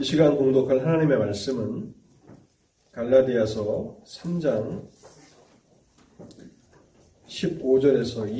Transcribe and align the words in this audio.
이 0.00 0.04
시간 0.04 0.36
공독할 0.36 0.80
하나님의 0.80 1.18
말씀은 1.18 1.94
갈라디아서 2.92 3.98
3장 4.04 4.88
15절에서 7.26 8.30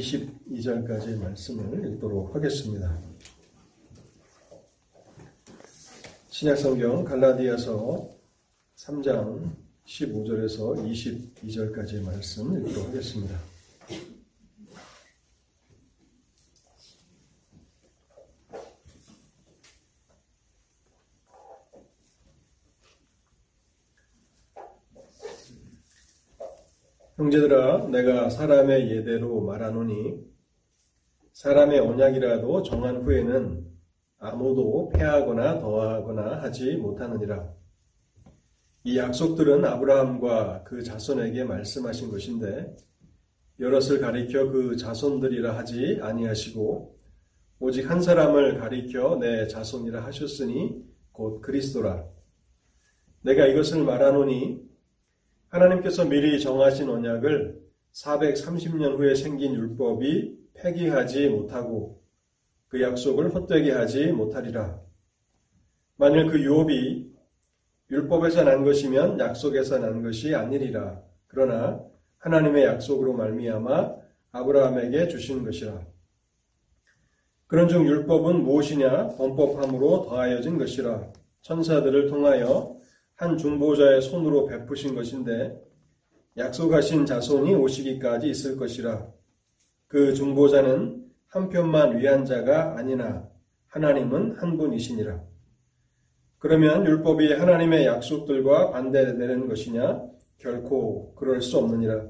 22절까지의 0.50 1.20
말씀을 1.20 1.92
읽도록 1.92 2.34
하겠습니다. 2.34 2.98
신약성경 6.30 7.04
갈라디아서 7.04 8.08
3장 8.76 9.50
15절에서 9.84 10.76
22절까지의 11.42 12.04
말씀 12.04 12.56
읽도록 12.56 12.88
하겠습니다. 12.88 13.51
형제들아 27.22 27.86
내가 27.86 28.28
사람의 28.30 28.90
예대로 28.90 29.42
말하노니 29.42 30.18
사람의 31.32 31.78
언약이라도 31.78 32.64
정한 32.64 32.96
후에는 32.96 33.64
아무도 34.18 34.88
패하거나 34.88 35.60
더하거나 35.60 36.42
하지 36.42 36.74
못하느니라. 36.76 37.48
이 38.84 38.98
약속들은 38.98 39.64
아브라함과 39.64 40.64
그 40.64 40.82
자손에게 40.82 41.44
말씀하신 41.44 42.10
것인데 42.10 42.74
여럿을 43.60 44.00
가리켜 44.00 44.50
그 44.50 44.76
자손들이라 44.76 45.56
하지 45.56 46.00
아니하시고 46.02 46.98
오직 47.60 47.88
한 47.88 48.02
사람을 48.02 48.58
가리켜 48.58 49.16
내 49.20 49.46
자손이라 49.46 50.04
하셨으니 50.04 50.84
곧 51.12 51.40
그리스도라. 51.40 52.04
내가 53.20 53.46
이것을 53.46 53.84
말하노니 53.84 54.71
하나님께서 55.52 56.06
미리 56.06 56.40
정하신 56.40 56.88
언약을 56.88 57.60
430년 57.92 58.96
후에 58.96 59.14
생긴 59.14 59.54
율법이 59.54 60.38
폐기하지 60.54 61.28
못하고 61.28 62.02
그 62.68 62.80
약속을 62.80 63.34
헛되게 63.34 63.72
하지 63.72 64.12
못하리라. 64.12 64.80
만일 65.96 66.28
그 66.28 66.40
유업이 66.40 67.12
율법에서 67.90 68.44
난 68.44 68.64
것이면 68.64 69.18
약속에서 69.18 69.78
난 69.78 70.02
것이 70.02 70.34
아니리라. 70.34 71.02
그러나 71.26 71.84
하나님의 72.16 72.64
약속으로 72.64 73.12
말미암아 73.12 73.94
아브라함에게 74.32 75.08
주신 75.08 75.44
것이라. 75.44 75.84
그런즉 77.46 77.86
율법은 77.86 78.42
무엇이냐? 78.42 79.08
범법함으로 79.18 80.04
더하여진 80.04 80.56
것이라. 80.56 81.12
천사들을 81.42 82.08
통하여 82.08 82.80
한 83.22 83.38
중보자의 83.38 84.02
손으로 84.02 84.46
베푸신 84.46 84.96
것인데 84.96 85.56
약속하신 86.36 87.06
자손이 87.06 87.54
오시기까지 87.54 88.28
있을 88.28 88.56
것이라. 88.56 89.06
그 89.86 90.12
중보자는 90.12 91.04
한편만 91.28 91.98
위한 91.98 92.24
자가 92.24 92.76
아니나 92.76 93.28
하나님은 93.68 94.38
한 94.38 94.56
분이시니라. 94.56 95.22
그러면 96.38 96.84
율법이 96.84 97.32
하나님의 97.34 97.86
약속들과 97.86 98.72
반대되는 98.72 99.48
것이냐? 99.48 100.02
결코 100.38 101.14
그럴 101.14 101.40
수 101.40 101.58
없느니라. 101.58 102.08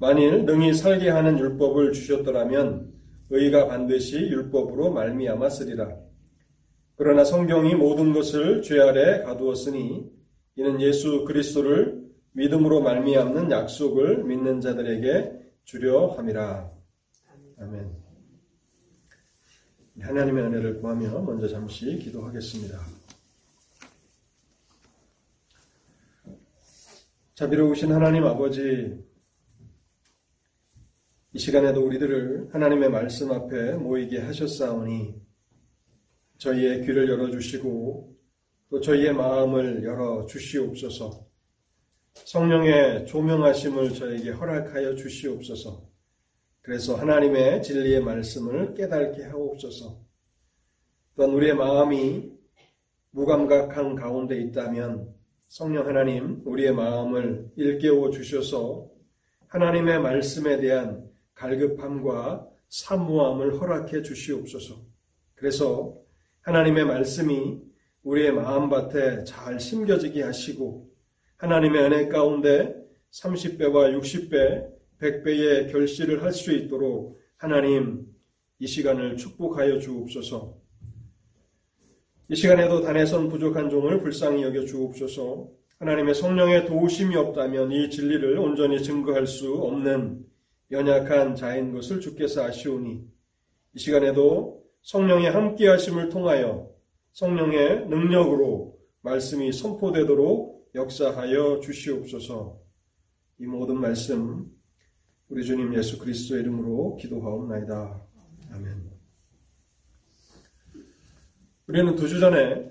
만일 0.00 0.44
능히 0.44 0.74
살게 0.74 1.08
하는 1.08 1.38
율법을 1.38 1.92
주셨더라면 1.92 2.92
의가 3.30 3.68
반드시 3.68 4.18
율법으로 4.18 4.90
말미암았으리라. 4.90 5.96
그러나 6.96 7.22
성경이 7.22 7.76
모든 7.76 8.12
것을 8.12 8.62
죄 8.62 8.80
아래 8.80 9.22
가두었으니 9.22 10.15
이는 10.56 10.80
예수 10.80 11.24
그리스도를 11.24 12.06
믿음으로 12.32 12.82
말미암는 12.82 13.50
약속을 13.50 14.24
믿는 14.24 14.60
자들에게 14.60 15.32
주려 15.64 16.08
함이라. 16.08 16.70
아멘. 17.58 17.96
하나님의 20.00 20.44
은혜를 20.44 20.80
구하며 20.80 21.22
먼저 21.22 21.48
잠시 21.48 21.98
기도하겠습니다. 21.98 22.78
자비로우신 27.34 27.92
하나님 27.92 28.24
아버지, 28.24 28.98
이 31.32 31.38
시간에도 31.38 31.84
우리들을 31.84 32.48
하나님의 32.54 32.90
말씀 32.90 33.30
앞에 33.30 33.74
모이게 33.74 34.20
하셨사오니 34.20 35.20
저희의 36.38 36.86
귀를 36.86 37.10
열어주시고 37.10 38.15
또 38.68 38.80
저희의 38.80 39.12
마음을 39.12 39.84
열어 39.84 40.26
주시옵소서. 40.26 41.26
성령의 42.14 43.06
조명하심을 43.06 43.94
저에게 43.94 44.30
허락하여 44.30 44.94
주시옵소서. 44.96 45.86
그래서 46.62 46.96
하나님의 46.96 47.62
진리의 47.62 48.02
말씀을 48.02 48.74
깨닫게 48.74 49.24
하옵소서. 49.24 50.00
또한 51.14 51.32
우리의 51.32 51.54
마음이 51.54 52.32
무감각한 53.10 53.94
가운데 53.94 54.38
있다면 54.40 55.14
성령 55.48 55.86
하나님 55.86 56.42
우리의 56.44 56.72
마음을 56.72 57.50
일깨워 57.56 58.10
주셔서 58.10 58.90
하나님의 59.46 60.00
말씀에 60.00 60.58
대한 60.58 61.08
갈급함과 61.34 62.48
사무함을 62.68 63.60
허락해 63.60 64.02
주시옵소서. 64.02 64.82
그래서 65.34 65.96
하나님의 66.40 66.84
말씀이 66.84 67.60
우리의 68.06 68.32
마음밭에 68.32 69.24
잘 69.24 69.58
심겨지게 69.58 70.22
하시고 70.22 70.88
하나님의 71.38 71.82
은혜 71.82 72.08
가운데 72.08 72.72
30배와 73.10 74.00
60배, 74.00 74.68
100배의 75.00 75.72
결실을 75.72 76.22
할 76.22 76.32
수 76.32 76.52
있도록 76.52 77.18
하나님 77.36 78.06
이 78.60 78.66
시간을 78.66 79.16
축복하여 79.16 79.80
주옵소서. 79.80 80.56
이 82.28 82.36
시간에도 82.36 82.80
단에선 82.80 83.28
부족한 83.28 83.70
종을 83.70 84.00
불쌍히 84.00 84.42
여겨 84.44 84.66
주옵소서. 84.66 85.48
하나님의 85.78 86.14
성령의 86.14 86.66
도우심이 86.66 87.14
없다면 87.16 87.72
이 87.72 87.90
진리를 87.90 88.38
온전히 88.38 88.82
증거할 88.82 89.26
수 89.26 89.52
없는 89.54 90.24
연약한 90.70 91.34
자인 91.34 91.72
것을 91.72 92.00
주께서 92.00 92.44
아시오니 92.44 93.04
이 93.74 93.78
시간에도 93.78 94.64
성령의 94.82 95.32
함께 95.32 95.66
하심을 95.68 96.08
통하여 96.08 96.75
성령의 97.16 97.88
능력으로 97.88 98.78
말씀이 99.00 99.50
선포되도록 99.50 100.70
역사하여 100.74 101.60
주시옵소서. 101.60 102.60
이 103.38 103.46
모든 103.46 103.80
말씀 103.80 104.54
우리 105.30 105.42
주님 105.42 105.74
예수 105.74 105.98
그리스도의 105.98 106.42
이름으로 106.42 106.96
기도하옵나이다. 106.96 108.02
아멘. 108.52 108.90
우리는 111.68 111.96
두 111.96 112.06
주 112.06 112.20
전에 112.20 112.70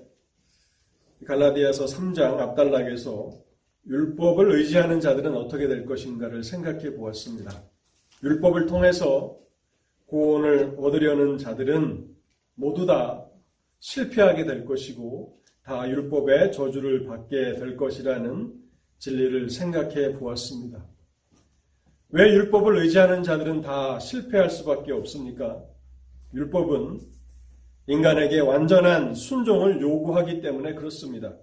갈라디아서 1.24 1.86
3장 1.86 2.38
앞단락에서 2.38 3.32
율법을 3.88 4.52
의지하는 4.52 5.00
자들은 5.00 5.34
어떻게 5.34 5.66
될 5.66 5.84
것인가를 5.84 6.44
생각해 6.44 6.94
보았습니다. 6.94 7.64
율법을 8.22 8.66
통해서 8.66 9.40
구원을 10.06 10.76
얻으려는 10.78 11.36
자들은 11.36 12.14
모두 12.54 12.86
다 12.86 13.25
실패하게 13.80 14.44
될 14.44 14.64
것이고 14.64 15.40
다 15.62 15.88
율법의 15.88 16.52
저주를 16.52 17.06
받게 17.06 17.54
될 17.54 17.76
것이라는 17.76 18.54
진리를 18.98 19.50
생각해 19.50 20.14
보았습니다. 20.14 20.86
왜 22.10 22.32
율법을 22.32 22.78
의지하는 22.78 23.22
자들은 23.22 23.62
다 23.62 23.98
실패할 23.98 24.48
수밖에 24.48 24.92
없습니까? 24.92 25.62
율법은 26.34 27.00
인간에게 27.88 28.40
완전한 28.40 29.14
순종을 29.14 29.80
요구하기 29.80 30.40
때문에 30.40 30.74
그렇습니다. 30.74 31.36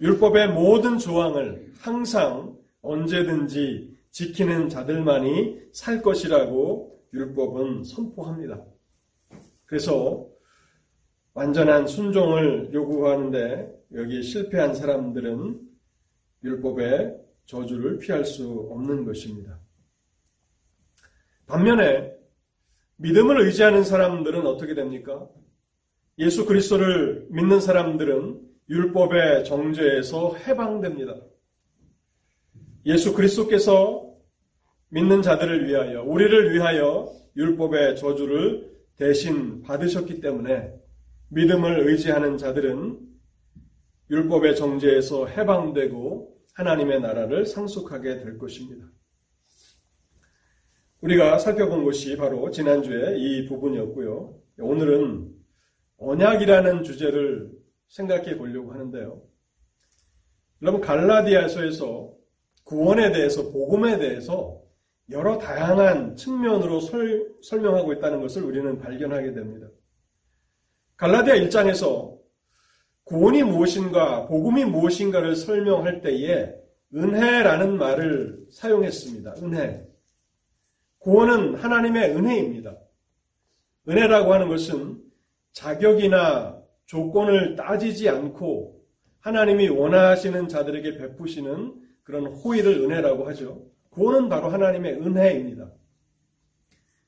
율법의 0.00 0.48
모든 0.48 0.98
조항을 0.98 1.72
항상 1.78 2.56
언제든지 2.82 3.96
지키는 4.10 4.68
자들만이 4.68 5.60
살 5.72 6.02
것이라고 6.02 6.98
율법은 7.12 7.84
선포합니다. 7.84 8.62
그래서 9.64 10.26
완전한 11.36 11.86
순종을 11.86 12.70
요구하는데 12.72 13.70
여기 13.92 14.22
실패한 14.22 14.74
사람들은 14.74 15.60
율법의 16.42 17.14
저주를 17.44 17.98
피할 17.98 18.24
수 18.24 18.66
없는 18.70 19.04
것입니다. 19.04 19.60
반면에 21.44 22.10
믿음을 22.96 23.38
의지하는 23.42 23.84
사람들은 23.84 24.46
어떻게 24.46 24.74
됩니까? 24.74 25.28
예수 26.18 26.46
그리스도를 26.46 27.26
믿는 27.28 27.60
사람들은 27.60 28.40
율법의 28.70 29.44
정죄에서 29.44 30.36
해방됩니다. 30.36 31.20
예수 32.86 33.12
그리스도께서 33.12 34.10
믿는 34.88 35.20
자들을 35.20 35.68
위하여, 35.68 36.02
우리를 36.02 36.54
위하여 36.54 37.12
율법의 37.36 37.96
저주를 37.96 38.74
대신 38.96 39.60
받으셨기 39.60 40.20
때문에 40.20 40.85
믿음을 41.28 41.88
의지하는 41.88 42.38
자들은 42.38 43.00
율법의 44.10 44.56
정죄에서 44.56 45.26
해방되고 45.26 46.36
하나님의 46.54 47.00
나라를 47.00 47.46
상속하게 47.46 48.18
될 48.18 48.38
것입니다. 48.38 48.86
우리가 51.00 51.38
살펴본 51.38 51.84
것이 51.84 52.16
바로 52.16 52.50
지난주에 52.50 53.16
이 53.18 53.46
부분이었고요. 53.46 54.38
오늘은 54.58 55.34
언약이라는 55.98 56.84
주제를 56.84 57.50
생각해 57.88 58.38
보려고 58.38 58.72
하는데요. 58.72 59.22
여러분 60.62 60.80
갈라디아서에서 60.80 62.14
구원에 62.64 63.12
대해서 63.12 63.50
복음에 63.50 63.98
대해서 63.98 64.62
여러 65.10 65.38
다양한 65.38 66.16
측면으로 66.16 66.80
설, 66.80 67.32
설명하고 67.42 67.92
있다는 67.94 68.20
것을 68.20 68.42
우리는 68.42 68.78
발견하게 68.78 69.34
됩니다. 69.34 69.68
갈라디아 70.96 71.34
1장에서 71.34 72.16
구원이 73.04 73.42
무엇인가, 73.44 74.26
복음이 74.26 74.64
무엇인가를 74.64 75.36
설명할 75.36 76.00
때에 76.00 76.54
은혜라는 76.94 77.76
말을 77.78 78.46
사용했습니다. 78.50 79.34
은혜. 79.42 79.86
구원은 80.98 81.54
하나님의 81.56 82.16
은혜입니다. 82.16 82.76
은혜라고 83.88 84.32
하는 84.32 84.48
것은 84.48 85.00
자격이나 85.52 86.60
조건을 86.86 87.56
따지지 87.56 88.08
않고 88.08 88.82
하나님이 89.20 89.68
원하시는 89.68 90.48
자들에게 90.48 90.98
베푸시는 90.98 91.74
그런 92.02 92.26
호의를 92.26 92.82
은혜라고 92.84 93.28
하죠. 93.28 93.66
구원은 93.90 94.28
바로 94.28 94.48
하나님의 94.48 94.94
은혜입니다. 94.94 95.70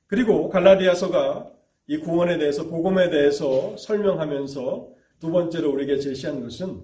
그리고 0.06 0.49
갈라디아서가 0.49 1.58
이 1.88 1.96
구원에 1.99 2.37
대해서 2.37 2.69
복음에 2.69 3.08
대해서 3.08 3.75
설명하면서 3.79 4.88
두 5.20 5.31
번째로 5.31 5.73
우리에게 5.73 5.99
제시한 5.99 6.43
것은 6.43 6.82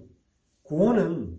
구원은 0.63 1.37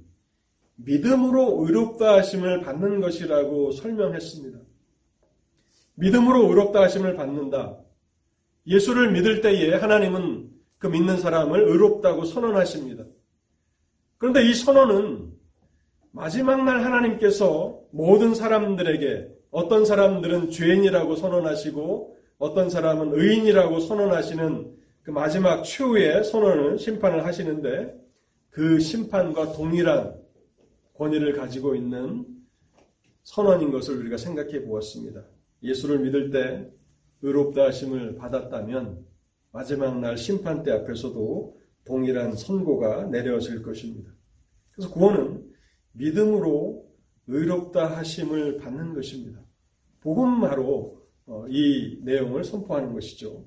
믿음으로 0.76 1.64
의롭다 1.66 2.14
하심을 2.14 2.60
받는 2.60 3.00
것이라고 3.00 3.72
설명했습니다. 3.72 4.58
믿음으로 5.94 6.48
의롭다 6.48 6.80
하심을 6.82 7.16
받는다. 7.16 7.76
예수를 8.68 9.10
믿을 9.12 9.40
때에 9.40 9.74
하나님은 9.74 10.48
그 10.78 10.86
믿는 10.86 11.18
사람을 11.18 11.60
의롭다고 11.68 12.24
선언하십니다. 12.24 13.04
그런데 14.18 14.48
이 14.48 14.54
선언은 14.54 15.32
마지막 16.12 16.64
날 16.64 16.84
하나님께서 16.84 17.80
모든 17.90 18.34
사람들에게 18.34 19.28
어떤 19.50 19.84
사람들은 19.84 20.50
죄인이라고 20.50 21.16
선언하시고 21.16 22.15
어떤 22.38 22.68
사람은 22.68 23.18
의인이라고 23.18 23.80
선언하시는 23.80 24.76
그 25.02 25.10
마지막 25.10 25.62
최후의 25.62 26.24
선언을 26.24 26.78
심판을 26.78 27.24
하시는데 27.24 27.94
그 28.50 28.78
심판과 28.80 29.52
동일한 29.52 30.20
권위를 30.94 31.34
가지고 31.34 31.74
있는 31.74 32.26
선언인 33.22 33.70
것을 33.70 33.98
우리가 33.98 34.16
생각해 34.16 34.64
보았습니다. 34.64 35.24
예수를 35.62 36.00
믿을 36.00 36.30
때 36.30 36.70
의롭다 37.22 37.66
하심을 37.66 38.16
받았다면 38.16 39.04
마지막 39.52 39.98
날 40.00 40.16
심판 40.18 40.62
때 40.62 40.72
앞에서도 40.72 41.58
동일한 41.84 42.36
선고가 42.36 43.04
내려질 43.04 43.62
것입니다. 43.62 44.10
그래서 44.72 44.92
구원은 44.92 45.50
믿음으로 45.92 46.86
의롭다 47.26 47.96
하심을 47.96 48.58
받는 48.58 48.94
것입니다. 48.94 49.40
복음마로 50.00 50.66
어, 50.66 51.05
이 51.48 51.98
내용을 52.02 52.44
선포하는 52.44 52.92
것이죠. 52.92 53.46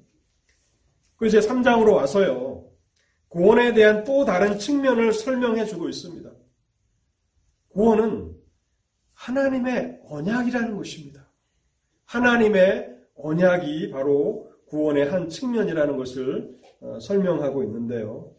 그 1.15 1.27
이제 1.27 1.39
3장으로 1.39 1.93
와서요. 1.93 2.69
구원에 3.27 3.73
대한 3.73 4.03
또 4.03 4.25
다른 4.25 4.57
측면을 4.57 5.13
설명해 5.13 5.65
주고 5.65 5.87
있습니다. 5.87 6.31
구원은 7.69 8.35
하나님의 9.13 10.01
언약이라는 10.05 10.75
것입니다. 10.75 11.31
하나님의 12.05 12.97
언약이 13.15 13.91
바로 13.91 14.51
구원의 14.67 15.09
한 15.09 15.29
측면이라는 15.29 15.97
것을 15.97 16.57
어, 16.81 16.99
설명하고 16.99 17.63
있는데요. 17.63 18.33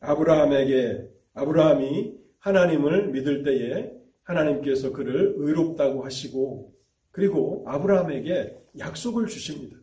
아브라함에게 0.00 1.08
아브라함이 1.34 2.14
하나님을 2.38 3.08
믿을 3.08 3.42
때에 3.42 3.92
하나님께서 4.22 4.92
그를 4.92 5.34
의롭다고 5.36 6.04
하시고 6.04 6.72
그리고 7.10 7.64
아브라함에게 7.66 8.56
약속을 8.78 9.26
주십니다. 9.26 9.76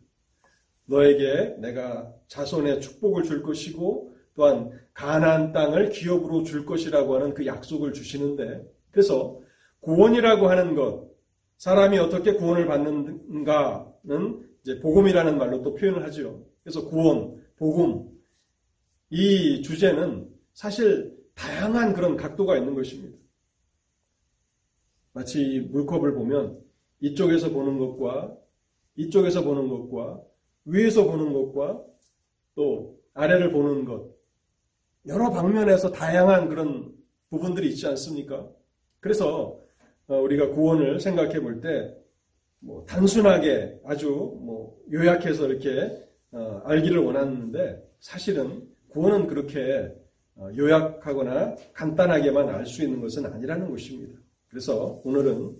너에게 0.86 1.56
내가 1.58 2.12
자손의 2.28 2.80
축복을 2.80 3.24
줄 3.24 3.42
것이고 3.42 4.16
또한 4.34 4.70
가나안 4.94 5.52
땅을 5.52 5.90
기업으로 5.90 6.44
줄 6.44 6.64
것이라고 6.64 7.16
하는 7.16 7.34
그 7.34 7.44
약속을 7.44 7.92
주시는데 7.92 8.64
그래서 8.90 9.40
구원이라고 9.80 10.48
하는 10.48 10.74
것 10.74 11.08
사람이 11.58 11.98
어떻게 11.98 12.34
구원을 12.34 12.66
받는가는 12.66 14.48
이제 14.62 14.80
복음이라는 14.80 15.38
말로 15.38 15.62
또 15.62 15.74
표현을 15.74 16.04
하죠. 16.04 16.46
그래서 16.62 16.86
구원, 16.86 17.42
복음 17.56 18.08
이 19.10 19.62
주제는 19.62 20.28
사실 20.54 21.16
다양한 21.34 21.92
그런 21.94 22.16
각도가 22.16 22.56
있는 22.56 22.74
것입니다. 22.74 23.16
마치 25.12 25.68
물컵을 25.70 26.14
보면 26.14 26.60
이쪽에서 27.00 27.50
보는 27.50 27.78
것과 27.78 28.36
이쪽에서 28.96 29.42
보는 29.44 29.68
것과 29.68 30.22
위에서 30.64 31.04
보는 31.04 31.32
것과 31.32 31.82
또 32.54 32.98
아래를 33.14 33.50
보는 33.52 33.84
것 33.84 34.08
여러 35.06 35.30
방면에서 35.30 35.90
다양한 35.92 36.48
그런 36.48 36.92
부분들이 37.30 37.68
있지 37.70 37.86
않습니까? 37.86 38.48
그래서 39.00 39.60
어, 40.08 40.16
우리가 40.16 40.50
구원을 40.50 41.00
생각해 41.00 41.40
볼 41.40 41.60
때 41.60 41.98
뭐 42.60 42.84
단순하게 42.86 43.80
아주 43.84 44.08
뭐 44.40 44.76
요약해서 44.92 45.46
이렇게 45.46 46.04
어, 46.32 46.60
알기를 46.64 46.98
원하는데 46.98 47.82
사실은 48.00 48.68
구원은 48.88 49.26
그렇게 49.28 49.94
어, 50.36 50.48
요약하거나 50.56 51.54
간단하게만 51.72 52.48
알 52.48 52.66
수 52.66 52.82
있는 52.82 53.00
것은 53.00 53.26
아니라는 53.26 53.70
것입니다. 53.70 54.18
그래서 54.48 55.00
오늘은 55.04 55.56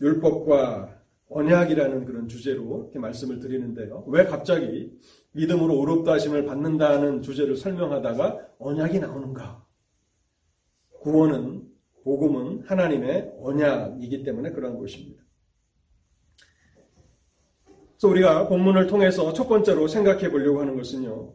율법과 0.00 0.98
언약이라는 1.30 2.04
그런 2.04 2.28
주제로 2.28 2.84
이렇게 2.84 2.98
말씀을 2.98 3.40
드리는데요. 3.40 4.04
왜 4.08 4.24
갑자기 4.24 4.96
믿음으로 5.32 5.74
의롭다 5.80 6.12
하심을 6.12 6.46
받는다는 6.46 7.22
주제를 7.22 7.56
설명하다가 7.56 8.48
언약이 8.58 8.98
나오는가? 9.00 9.64
구원은 11.00 11.68
복음은 12.02 12.64
하나님의 12.66 13.34
언약이기 13.40 14.22
때문에 14.22 14.50
그런 14.52 14.78
것입니다. 14.78 15.22
그래서 17.66 18.08
우리가 18.08 18.48
본문을 18.48 18.86
통해서 18.86 19.32
첫 19.32 19.48
번째로 19.48 19.88
생각해 19.88 20.30
보려고 20.30 20.60
하는 20.60 20.76
것은요. 20.76 21.34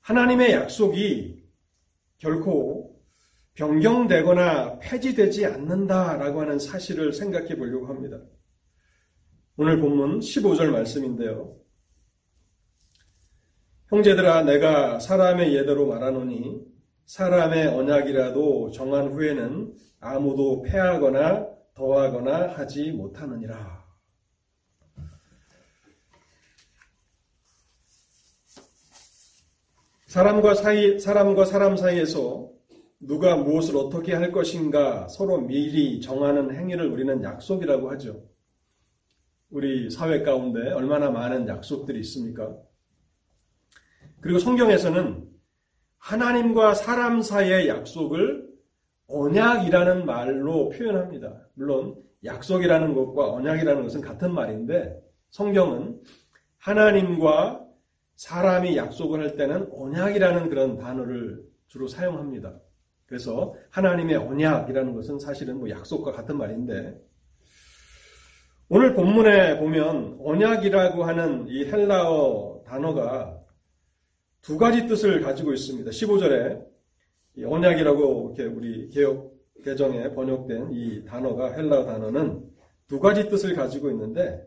하나님의 0.00 0.52
약속이 0.52 1.44
결코 2.18 2.87
변경되거나 3.58 4.78
폐지되지 4.78 5.46
않는다라고 5.46 6.42
하는 6.42 6.60
사실을 6.60 7.12
생각해 7.12 7.56
보려고 7.56 7.88
합니다. 7.88 8.20
오늘 9.56 9.80
본문 9.80 10.20
15절 10.20 10.70
말씀인데요. 10.70 11.56
형제들아 13.88 14.44
내가 14.44 15.00
사람의 15.00 15.56
예대로 15.56 15.88
말하노니 15.88 16.60
사람의 17.06 17.66
언약이라도 17.66 18.70
정한 18.70 19.08
후에는 19.08 19.74
아무도 19.98 20.62
패하거나 20.62 21.48
더하거나 21.74 22.50
하지 22.50 22.92
못하느니라. 22.92 23.84
사람과 30.06 30.54
사이, 30.54 31.00
사람과 31.00 31.44
사람 31.44 31.76
사이에서 31.76 32.57
누가 33.00 33.36
무엇을 33.36 33.76
어떻게 33.76 34.12
할 34.14 34.32
것인가 34.32 35.06
서로 35.08 35.40
미리 35.40 36.00
정하는 36.00 36.54
행위를 36.54 36.86
우리는 36.88 37.22
약속이라고 37.22 37.90
하죠. 37.92 38.24
우리 39.50 39.90
사회 39.90 40.22
가운데 40.22 40.72
얼마나 40.72 41.10
많은 41.10 41.48
약속들이 41.48 42.00
있습니까? 42.00 42.56
그리고 44.20 44.38
성경에서는 44.38 45.26
하나님과 45.98 46.74
사람 46.74 47.22
사이의 47.22 47.68
약속을 47.68 48.48
언약이라는 49.06 50.04
말로 50.04 50.68
표현합니다. 50.70 51.46
물론 51.54 51.96
약속이라는 52.24 52.94
것과 52.94 53.32
언약이라는 53.32 53.82
것은 53.84 54.00
같은 54.00 54.34
말인데 54.34 55.00
성경은 55.30 56.00
하나님과 56.58 57.64
사람이 58.16 58.76
약속을 58.76 59.20
할 59.20 59.36
때는 59.36 59.70
언약이라는 59.72 60.48
그런 60.48 60.76
단어를 60.76 61.44
주로 61.68 61.86
사용합니다. 61.86 62.58
그래서 63.08 63.54
하나님의 63.70 64.16
언약이라는 64.16 64.94
것은 64.94 65.18
사실은 65.18 65.58
뭐 65.58 65.70
약속과 65.70 66.12
같은 66.12 66.36
말인데 66.36 67.00
오늘 68.68 68.92
본문에 68.92 69.58
보면 69.58 70.18
언약이라고 70.20 71.04
하는 71.04 71.48
이 71.48 71.64
헬라어 71.64 72.64
단어가 72.66 73.40
두 74.42 74.58
가지 74.58 74.86
뜻을 74.86 75.22
가지고 75.22 75.54
있습니다. 75.54 75.90
15절에 75.90 76.66
언약이라고 77.42 78.34
이렇게 78.36 78.44
우리 78.44 78.90
개혁 78.90 79.32
개정에 79.64 80.14
번역된 80.14 80.72
이 80.72 81.04
단어가 81.06 81.50
헬라 81.52 81.86
단어는 81.86 82.44
두 82.88 83.00
가지 83.00 83.28
뜻을 83.28 83.54
가지고 83.56 83.90
있는데 83.90 84.46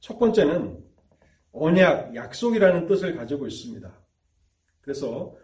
첫 0.00 0.18
번째는 0.18 0.82
언약, 1.52 2.14
약속이라는 2.14 2.86
뜻을 2.86 3.16
가지고 3.16 3.46
있습니다. 3.46 4.00
그래서 4.80 5.10
어, 5.18 5.39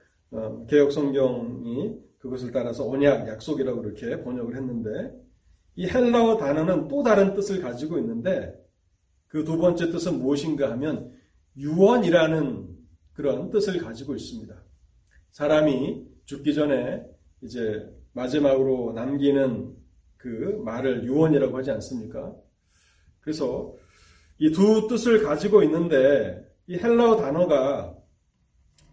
개혁 0.68 0.92
성경이 0.92 1.97
그것을 2.18 2.50
따라서 2.52 2.88
언약, 2.88 3.28
약속이라고 3.28 3.85
이렇게 3.85 4.23
번역을 4.23 4.56
했는데 4.56 5.12
이 5.76 5.87
헬라어 5.87 6.38
단어는 6.38 6.88
또 6.88 7.02
다른 7.02 7.35
뜻을 7.35 7.61
가지고 7.61 7.99
있는데 7.99 8.54
그 9.28 9.45
두 9.45 9.59
번째 9.59 9.90
뜻은 9.90 10.18
무엇인가 10.18 10.71
하면 10.73 11.12
유언이라는 11.59 12.68
그런 13.12 13.50
뜻을 13.50 13.78
가지고 13.78 14.14
있습니다. 14.14 14.54
사람이 15.30 16.06
죽기 16.25 16.54
전에 16.54 17.04
이제 17.42 17.87
마지막으로 18.12 18.92
남기는 18.95 19.75
그 20.16 20.61
말을 20.64 21.04
유언이라고 21.04 21.56
하지 21.56 21.71
않습니까? 21.73 22.35
그래서 23.21 23.75
이 24.38 24.50
두 24.52 24.87
뜻을 24.88 25.23
가지고 25.23 25.62
있는데 25.62 26.47
이 26.66 26.76
헬라어 26.76 27.16
단어가 27.16 27.96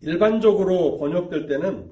일반적으로 0.03 0.97
번역될 0.97 1.47
때는 1.47 1.89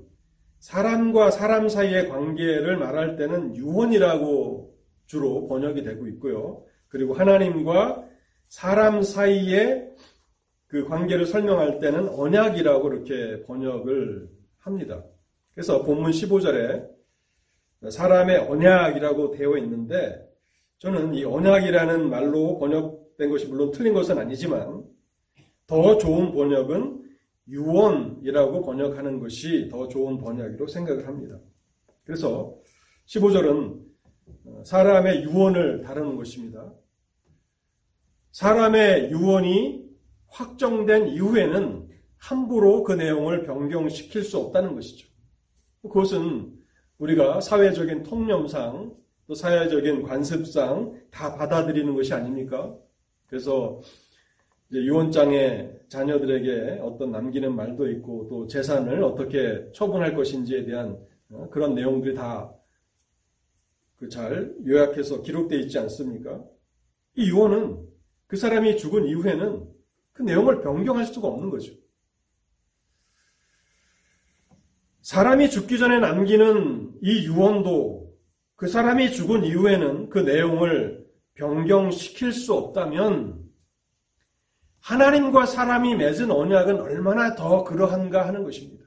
사람과 0.60 1.32
사람 1.32 1.70
사이의 1.70 2.10
관계를 2.10 2.77
말할 2.77 3.15
때는 3.15 3.56
유언이라고 3.56 4.75
주로 5.06 5.48
번역이 5.48 5.84
되고 5.84 6.08
있고요. 6.08 6.63
그리고 6.88 7.13
하나님과 7.13 8.06
사람 8.48 9.01
사이의 9.01 9.89
그 10.68 10.86
관계를 10.86 11.25
설명할 11.25 11.80
때는 11.80 12.10
언약이라고 12.10 12.94
이렇게 12.94 13.44
번역을 13.44 14.30
합니다. 14.60 15.03
그래서 15.53 15.84
본문 15.84 16.12
15절에 16.12 16.89
사람의 17.89 18.38
언약이라고 18.39 19.32
되어 19.32 19.58
있는데 19.58 20.22
저는 20.80 21.13
이 21.15 21.24
언약이라는 21.24 22.10
말로 22.10 22.60
번역된 22.60 23.30
것이 23.30 23.48
물론 23.48 23.72
틀린 23.72 23.94
것은 23.94 24.18
아니지만 24.18 24.84
더 25.65 25.98
좋은 25.98 26.34
번역은 26.34 27.00
유언이라고 27.48 28.62
번역하는 28.63 29.19
것이 29.19 29.67
더 29.69 29.88
좋은 29.88 30.17
번역이라고 30.17 30.67
생각을 30.67 31.07
합니다. 31.07 31.39
그래서 32.03 32.55
15절은 33.07 33.81
사람의 34.63 35.24
유언을 35.24 35.81
다루는 35.81 36.15
것입니다. 36.15 36.74
사람의 38.31 39.12
유언이 39.12 39.89
확정된 40.27 41.10
이후에는 41.10 41.89
함부로 42.17 42.83
그 42.83 42.93
내용을 42.93 43.43
변경시킬 43.43 44.24
수 44.24 44.38
없다는 44.38 44.75
것이죠. 44.75 45.07
그것은 45.81 46.53
우리가 47.00 47.41
사회적인 47.41 48.03
통념상 48.03 48.95
또 49.27 49.33
사회적인 49.33 50.03
관습상 50.03 51.07
다 51.10 51.36
받아들이는 51.36 51.95
것이 51.95 52.13
아닙니까? 52.13 52.75
그래서 53.27 53.79
유언장에 54.71 55.71
자녀들에게 55.91 56.79
어떤 56.81 57.12
남기는 57.12 57.53
말도 57.53 57.89
있고 57.91 58.27
또 58.29 58.48
재산을 58.48 59.03
어떻게 59.03 59.69
처분할 59.74 60.15
것인지에 60.15 60.63
대한 60.65 60.98
어, 61.29 61.50
그런 61.51 61.75
내용들이 61.75 62.15
다 62.15 62.51
그 64.01 64.10
잘 64.10 64.51
요약해서 64.65 65.21
기록되어 65.21 65.60
있지 65.60 65.77
않습니까? 65.77 66.43
이 67.15 67.29
유언은 67.29 67.88
그 68.25 68.36
사람이 68.36 68.77
죽은 68.77 69.05
이후에는 69.05 69.69
그 70.13 70.24
내용을 70.24 70.62
변경할 70.62 71.05
수가 71.05 71.27
없는 71.27 71.51
거죠. 71.51 71.71
사람이 75.03 75.51
죽기 75.51 75.77
전에 75.77 76.00
남기는 76.00 76.93
이 77.03 77.25
유언도 77.27 78.12
그 78.55 78.67
사람이 78.67 79.12
죽은 79.12 79.43
이후에는 79.43 80.10
그 80.10 80.17
내용을 80.17 81.07
변경시킬 81.36 82.31
수 82.33 82.55
없다면 82.55 83.40
하나님과 84.81 85.45
사람이 85.45 85.95
맺은 85.95 86.31
언약은 86.31 86.81
얼마나 86.81 87.35
더 87.35 87.63
그러한가 87.63 88.27
하는 88.27 88.43
것입니다. 88.43 88.85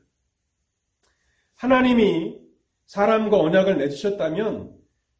하나님이 1.54 2.40
사람과 2.86 3.38
언약을 3.38 3.76
맺으셨다면 3.76 4.74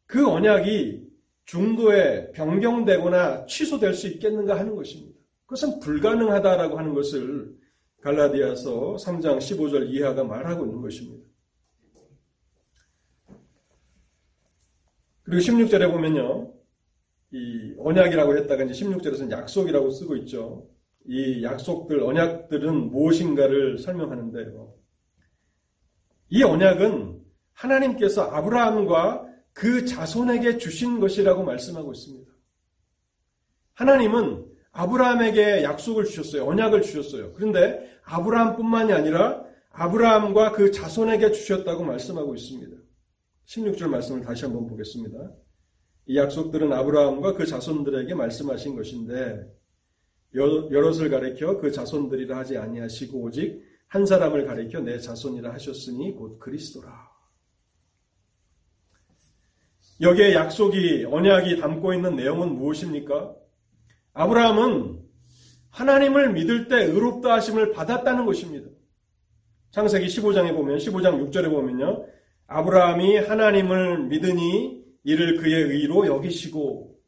그 0.05 0.27
언약이 0.27 1.05
중도에 1.45 2.31
변경되거나 2.31 3.45
취소될 3.45 3.93
수 3.93 4.07
있겠는가 4.07 4.57
하는 4.57 4.75
것입니다. 4.75 5.19
그것은 5.45 5.79
불가능하다라고 5.79 6.77
하는 6.77 6.93
것을 6.93 7.55
갈라디아서 8.01 8.97
3장 8.97 9.37
15절 9.37 9.89
이하가 9.89 10.23
말하고 10.23 10.65
있는 10.65 10.81
것입니다. 10.81 11.27
그리고 15.23 15.41
16절에 15.41 15.91
보면요. 15.91 16.54
이 17.35 17.75
언약이라고 17.79 18.37
했다가 18.37 18.63
이제 18.63 18.85
16절에서는 18.85 19.29
약속이라고 19.29 19.89
쓰고 19.89 20.15
있죠. 20.17 20.69
이 21.05 21.43
약속들, 21.43 22.01
언약들은 22.01 22.91
무엇인가를 22.91 23.77
설명하는데요. 23.77 24.73
이 26.29 26.43
언약은 26.43 27.19
하나님께서 27.51 28.23
아브라함과 28.23 29.27
그 29.51 29.85
자손에게 29.85 30.57
주신 30.59 31.01
것이라고 31.01 31.43
말씀하고 31.43 31.91
있습니다. 31.91 32.31
하나님은 33.73 34.45
아브라함에게 34.71 35.63
약속을 35.63 36.05
주셨어요. 36.05 36.45
언약을 36.45 36.83
주셨어요. 36.83 37.33
그런데 37.33 37.85
아브라함뿐만이 38.05 38.93
아니라 38.93 39.43
아브라함과 39.71 40.53
그 40.53 40.71
자손에게 40.71 41.33
주셨다고 41.33 41.83
말씀하고 41.83 42.33
있습니다. 42.33 42.77
16절 43.45 43.87
말씀을 43.87 44.21
다시 44.21 44.45
한번 44.45 44.67
보겠습니다. 44.67 45.33
이 46.07 46.17
약속들은 46.17 46.71
아브라함과 46.71 47.33
그 47.33 47.45
자손들에게 47.45 48.13
말씀하신 48.13 48.75
것인데 48.75 49.51
여럿을 50.35 51.09
가리켜 51.09 51.57
그 51.57 51.71
자손들이라 51.71 52.37
하지 52.37 52.57
아니하시고 52.57 53.21
오직 53.21 53.63
한 53.87 54.05
사람을 54.05 54.45
가리켜 54.45 54.81
내 54.81 54.99
자손이라 54.99 55.53
하셨으니 55.53 56.15
곧 56.15 56.39
그리스도라. 56.39 57.09
여기에 60.01 60.33
약속이 60.33 61.05
언약이 61.05 61.61
담고 61.61 61.93
있는 61.93 62.17
내용은 62.17 62.55
무엇입니까? 62.55 63.33
아브라함은 64.13 64.99
하나님을 65.69 66.33
믿을 66.33 66.67
때 66.67 66.83
의롭다 66.83 67.33
하심을 67.33 67.71
받았다는 67.71 68.25
것입니다. 68.25 68.69
창세기 69.71 70.07
15장에 70.07 70.53
보면 70.53 70.77
15장 70.77 71.29
6절에 71.29 71.49
보면요. 71.49 72.05
아브라함이 72.47 73.17
하나님을 73.17 74.07
믿으니 74.07 74.84
이를 75.05 75.37
그의 75.37 75.63
의로 75.63 76.05
여기시고 76.07 76.99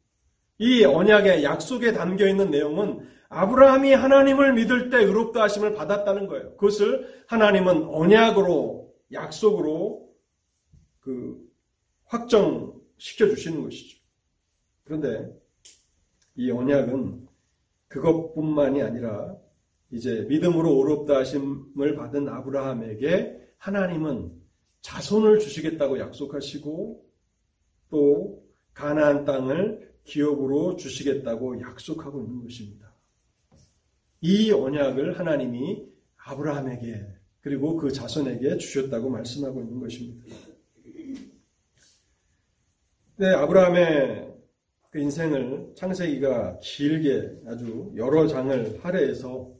이 0.59 0.85
언약의 0.85 1.43
약속에 1.43 1.93
담겨 1.93 2.27
있는 2.27 2.51
내용은 2.51 3.05
아브라함이 3.29 3.91
하나님을 3.91 4.53
믿을 4.53 4.89
때 4.89 4.97
의롭다 4.99 5.43
하심을 5.43 5.73
받았다는 5.73 6.27
거예요. 6.27 6.55
그것을 6.55 7.23
하나님은 7.27 7.83
언약으로 7.85 8.93
약속으로 9.11 10.09
그 11.01 11.37
확정시켜 12.05 13.27
주시는 13.29 13.63
것이죠. 13.63 13.97
그런데 14.83 15.29
이 16.35 16.51
언약은 16.51 17.27
그것뿐만이 17.87 18.81
아니라 18.81 19.35
이제 19.91 20.25
믿음으로 20.29 20.69
의롭다 20.77 21.17
하심을 21.17 21.95
받은 21.95 22.29
아브라함에게 22.29 23.53
하나님은 23.57 24.31
자손을 24.81 25.39
주시겠다고 25.39 25.99
약속하시고 25.99 27.06
또 27.89 28.43
가나안 28.73 29.25
땅을 29.25 29.93
기업으로 30.03 30.75
주시겠다고 30.75 31.61
약속하고 31.61 32.21
있는 32.21 32.41
것입니다. 32.43 32.93
이 34.21 34.51
언약을 34.51 35.19
하나님이 35.19 35.85
아브라함에게 36.17 37.05
그리고 37.41 37.77
그 37.77 37.91
자손에게 37.91 38.57
주셨다고 38.57 39.09
말씀하고 39.09 39.61
있는 39.61 39.79
것입니다. 39.79 40.25
네, 43.17 43.33
아브라함의 43.33 44.33
그 44.89 44.99
인생을 44.99 45.73
창세기가 45.75 46.59
길게 46.59 47.41
아주 47.47 47.91
여러 47.95 48.27
장을 48.27 48.79
할애해서 48.83 49.51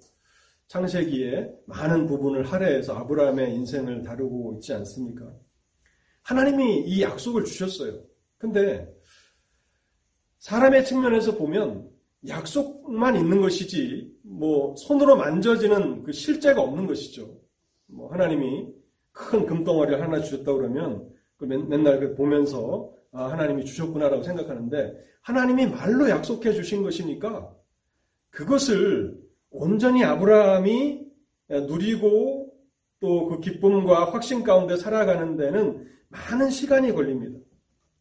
창세기에 0.68 1.50
많은 1.66 2.08
부분을 2.08 2.44
할애해서 2.44 2.94
아브라함의 2.94 3.54
인생을 3.56 4.04
다루고 4.04 4.56
있지 4.56 4.74
않습니까? 4.74 5.34
하나님이 6.24 6.84
이 6.88 7.02
약속을 7.02 7.46
주셨어요. 7.46 8.04
근데 8.38 8.88
사람의 10.40 10.86
측면에서 10.86 11.38
보면 11.38 11.90
약속만 12.28 13.16
있는 13.16 13.42
것이지 13.42 14.16
뭐 14.24 14.76
손으로 14.76 15.16
만져지는 15.18 16.04
그 16.04 16.12
실제가 16.12 16.62
없는 16.62 16.88
것이죠. 16.88 17.40
뭐 17.88 18.12
하나님이 18.12 18.68
큰 19.12 19.46
금덩어리를 19.46 20.02
하나 20.02 20.22
주셨다 20.22 20.54
그러면 20.54 21.10
그 21.38 21.46
맨날 21.46 22.00
그 22.00 22.16
보면서 22.16 22.92
아, 23.12 23.32
하나님이 23.32 23.66
주셨구나라고 23.66 24.24
생각하는데 24.24 24.98
하나님이 25.22 25.68
말로 25.68 26.10
약속해 26.10 26.54
주신 26.54 26.84
것이니까 26.84 27.56
그것을 28.30 29.18
온전히 29.50 30.04
아브라함이 30.04 31.08
누리고 31.50 32.54
또 33.00 33.28
그 33.28 33.40
기쁨과 33.40 34.12
확신 34.12 34.44
가운데 34.44 34.76
살아가는 34.76 35.38
데는 35.38 35.88
많은 36.10 36.50
시간이 36.50 36.94
걸립니다. 36.94 37.40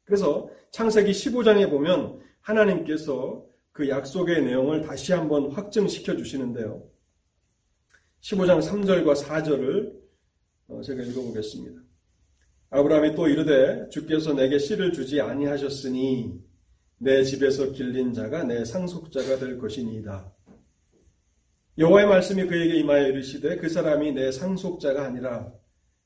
그래서 0.06 0.48
창세기 0.70 1.10
15장에 1.10 1.68
보면 1.68 2.20
하나님께서 2.40 3.44
그 3.72 3.88
약속의 3.88 4.42
내용을 4.44 4.80
다시 4.80 5.12
한번 5.12 5.50
확증시켜 5.50 6.16
주시는데요. 6.16 6.82
15장 8.22 8.62
3절과 8.62 9.22
4절을 9.22 9.92
어, 10.68 10.80
제가 10.80 11.02
읽어보겠습니다. 11.02 11.80
아브라함이 12.70 13.14
또 13.14 13.28
이르되 13.28 13.88
주께서 13.90 14.32
내게 14.32 14.58
씨를 14.58 14.92
주지 14.92 15.20
아니하셨으니 15.20 16.40
내 16.98 17.22
집에서 17.22 17.72
길린 17.72 18.14
자가 18.14 18.44
내 18.44 18.64
상속자가 18.64 19.36
될 19.36 19.58
것이니이다. 19.58 20.32
여호와의 21.78 22.06
말씀이 22.06 22.46
그에게 22.46 22.78
임하여 22.78 23.08
이르시되 23.08 23.56
그 23.56 23.68
사람이 23.68 24.12
내 24.12 24.32
상속자가 24.32 25.04
아니라 25.04 25.52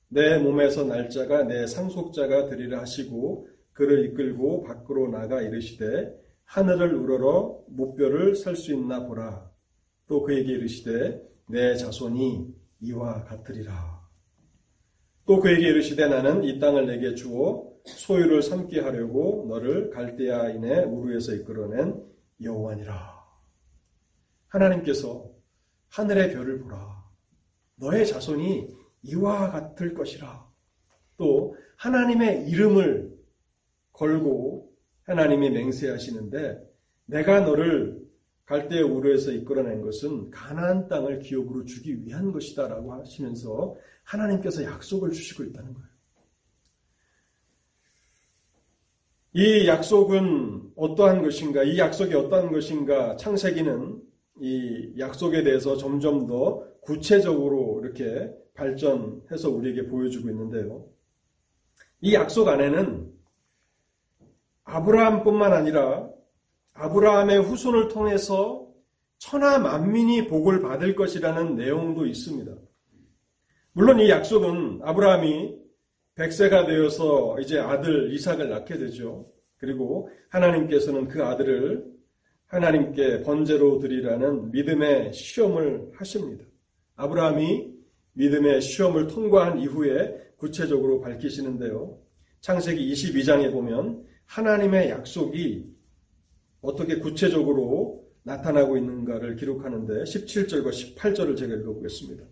내 0.08 0.38
몸에서 0.38 0.84
날짜가 0.84 1.44
내 1.44 1.66
상속자가 1.66 2.46
되리라 2.48 2.80
하시고 2.80 3.48
그를 3.80 4.04
이끌고 4.04 4.64
밖으로 4.64 5.08
나가 5.08 5.40
이르시되 5.40 6.14
하늘을 6.44 6.94
우러러 6.94 7.64
목별을 7.68 8.36
살수 8.36 8.74
있나 8.74 9.06
보라. 9.06 9.50
또 10.06 10.22
그에게 10.22 10.52
이르시되 10.52 11.22
내 11.48 11.74
자손이 11.76 12.54
이와 12.82 13.24
같으리라. 13.24 14.06
또 15.24 15.40
그에게 15.40 15.68
이르시되 15.68 16.08
나는 16.08 16.44
이 16.44 16.58
땅을 16.58 16.88
내게 16.88 17.14
주어 17.14 17.72
소유를 17.86 18.42
삼게 18.42 18.80
하려고 18.80 19.46
너를 19.48 19.88
갈대아인의 19.88 20.84
우르에서 20.84 21.32
이끌어낸 21.36 22.04
여호와니라. 22.42 23.18
하나님께서 24.48 25.26
하늘의 25.88 26.34
별을 26.34 26.58
보라. 26.60 27.02
너의 27.76 28.06
자손이 28.06 28.68
이와 29.04 29.52
같을 29.52 29.94
것이라. 29.94 30.46
또 31.16 31.56
하나님의 31.76 32.46
이름을 32.50 33.09
걸고 33.92 34.72
하나님이 35.02 35.50
맹세하시는데 35.50 36.70
내가 37.06 37.40
너를 37.40 38.00
갈대 38.44 38.80
우르에서 38.80 39.30
이끌어낸 39.30 39.80
것은 39.80 40.30
가나안 40.30 40.88
땅을 40.88 41.20
기업으로 41.20 41.64
주기 41.64 42.04
위한 42.04 42.32
것이다라고 42.32 42.94
하시면서 42.94 43.76
하나님께서 44.02 44.64
약속을 44.64 45.12
주시고 45.12 45.44
있다는 45.44 45.72
거예요. 45.72 45.88
이 49.32 49.68
약속은 49.68 50.72
어떠한 50.74 51.22
것인가? 51.22 51.62
이 51.62 51.78
약속이 51.78 52.12
어떠한 52.12 52.50
것인가? 52.50 53.14
창세기는 53.16 54.02
이 54.40 54.94
약속에 54.98 55.44
대해서 55.44 55.76
점점 55.76 56.26
더 56.26 56.64
구체적으로 56.80 57.80
이렇게 57.84 58.34
발전해서 58.54 59.50
우리에게 59.50 59.86
보여주고 59.86 60.28
있는데요. 60.30 60.84
이 62.00 62.14
약속 62.14 62.48
안에는 62.48 63.19
아브라함뿐만 64.70 65.52
아니라 65.52 66.08
아브라함의 66.74 67.42
후손을 67.42 67.88
통해서 67.88 68.68
천하 69.18 69.58
만민이 69.58 70.28
복을 70.28 70.62
받을 70.62 70.94
것이라는 70.94 71.56
내용도 71.56 72.06
있습니다. 72.06 72.52
물론 73.72 74.00
이 74.00 74.08
약속은 74.08 74.80
아브라함이 74.82 75.58
100세가 76.14 76.66
되어서 76.66 77.38
이제 77.40 77.58
아들 77.58 78.12
이삭을 78.12 78.48
낳게 78.48 78.78
되죠. 78.78 79.26
그리고 79.58 80.08
하나님께서는 80.30 81.08
그 81.08 81.24
아들을 81.24 81.84
하나님께 82.46 83.22
번제로 83.22 83.78
드리라는 83.78 84.50
믿음의 84.50 85.12
시험을 85.12 85.92
하십니다. 85.94 86.44
아브라함이 86.96 87.72
믿음의 88.14 88.60
시험을 88.60 89.08
통과한 89.08 89.58
이후에 89.60 90.16
구체적으로 90.36 91.00
밝히시는데요. 91.00 91.98
창세기 92.40 92.92
22장에 92.92 93.52
보면 93.52 94.09
하나님의 94.30 94.90
약속이 94.90 95.66
어떻게 96.62 97.00
구체적으로 97.00 98.04
나타나고 98.22 98.76
있는가를 98.76 99.34
기록하는데 99.34 100.04
17절과 100.04 100.70
18절을 100.70 101.36
제가 101.36 101.54
읽어보겠습니다. 101.56 102.24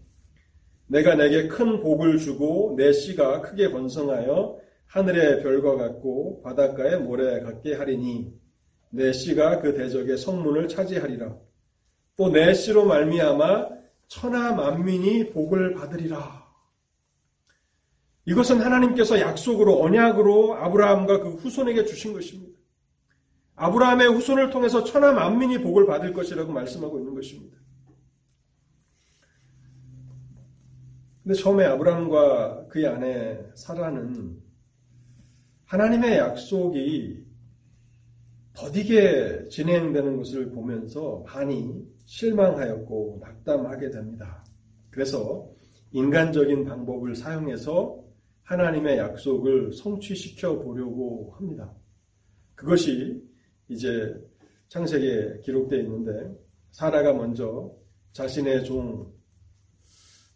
내가 0.87 1.17
내게 1.17 1.49
큰 1.49 1.81
복을 1.81 2.19
주고 2.19 2.75
내 2.79 2.93
씨가 2.93 3.43
크게 3.43 3.73
번성하여 3.73 4.59
하늘의 4.87 5.43
별과 5.43 5.77
같고 5.77 6.43
바닷가의 6.43 7.01
모래 7.01 7.41
같게 7.41 7.75
하리니 7.75 8.33
내 8.91 9.13
씨가 9.13 9.61
그 9.61 9.75
대적의 9.75 10.19
성문을 10.19 10.69
차지하리라. 10.69 11.37
또 12.17 12.31
내 12.31 12.55
씨로 12.55 12.85
말미암아 12.87 13.71
천하 14.07 14.55
만민이 14.55 15.31
복을 15.31 15.75
받으리라. 15.75 16.48
이것은 18.29 18.61
하나님께서 18.61 19.21
약속으로 19.21 19.83
언약으로 19.83 20.57
아브라함과 20.57 21.21
그 21.21 21.31
후손에게 21.37 21.87
주신 21.87 22.13
것입니다. 22.13 22.59
아브라함의 23.57 24.07
후손을 24.09 24.51
통해서 24.51 24.85
천하 24.85 25.13
만민이 25.13 25.63
복을 25.63 25.87
받을 25.87 26.13
것이라고 26.13 26.53
말씀하고 26.53 26.99
있는 26.99 27.15
것입니다. 27.15 27.57
근데 31.23 31.41
처음에 31.41 31.65
아브라함과 31.65 32.67
그의 32.69 32.87
아내 32.89 33.41
사라는 33.55 34.37
하나님의 35.65 36.19
약속이 36.19 37.25
더디게 38.53 39.49
진행되는 39.49 40.19
것을 40.19 40.51
보면서 40.51 41.25
많이 41.27 41.83
실망하였고 42.05 43.21
낙담하게 43.23 43.89
됩니다. 43.89 44.45
그래서 44.91 45.49
인간적인 45.93 46.67
방법을 46.67 47.17
사용해서 47.17 48.08
하나님의 48.49 48.97
약속을 48.97 49.75
성취시켜 49.75 50.61
보려고 50.61 51.35
합니다. 51.37 51.71
그것이 52.55 53.23
이제 53.69 54.19
창세기에 54.69 55.41
기록되어 55.43 55.81
있는데 55.81 56.35
사라가 56.71 57.13
먼저 57.13 57.71
자신의 58.13 58.65
종 58.65 59.13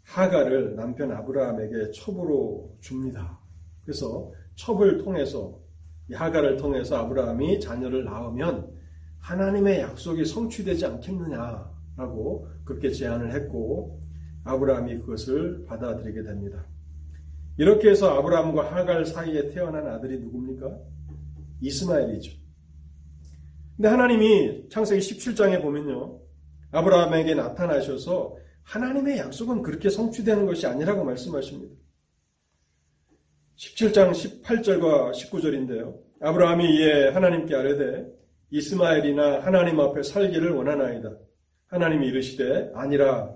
하가를 0.04 0.76
남편 0.76 1.10
아브라함에게 1.10 1.92
첩으로 1.92 2.76
줍니다. 2.80 3.40
그래서 3.82 4.30
첩을 4.56 4.98
통해서 4.98 5.58
하가를 6.12 6.58
통해서 6.58 6.96
아브라함이 6.96 7.60
자녀를 7.60 8.04
낳으면 8.04 8.70
하나님의 9.20 9.80
약속이 9.80 10.26
성취되지 10.26 10.84
않겠느냐라고 10.84 12.46
그렇게 12.66 12.90
제안을 12.90 13.32
했고 13.32 14.02
아브라함이 14.44 14.98
그것을 14.98 15.64
받아들이게 15.64 16.24
됩니다. 16.24 16.66
이렇게 17.62 17.90
해서 17.90 18.18
아브라함과 18.18 18.74
하갈 18.74 19.06
사이에 19.06 19.50
태어난 19.50 19.86
아들이 19.86 20.18
누굽니까? 20.18 20.80
이스마엘이죠. 21.60 22.32
근데 23.76 23.88
하나님이 23.88 24.68
창세기 24.68 25.00
17장에 25.00 25.62
보면요. 25.62 26.18
아브라함에게 26.72 27.36
나타나셔서 27.36 28.36
하나님의 28.64 29.18
약속은 29.18 29.62
그렇게 29.62 29.90
성취되는 29.90 30.44
것이 30.44 30.66
아니라고 30.66 31.04
말씀하십니다. 31.04 31.72
17장 33.54 34.10
18절과 34.10 35.12
19절인데요. 35.12 36.00
아브라함이 36.20 36.64
이에 36.78 37.10
하나님께 37.10 37.54
아뢰되 37.54 38.08
이스마엘이나 38.50 39.38
하나님 39.38 39.78
앞에 39.78 40.02
살기를 40.02 40.50
원하나이다. 40.50 41.12
하나님이 41.68 42.08
이르시되 42.08 42.72
아니라 42.74 43.32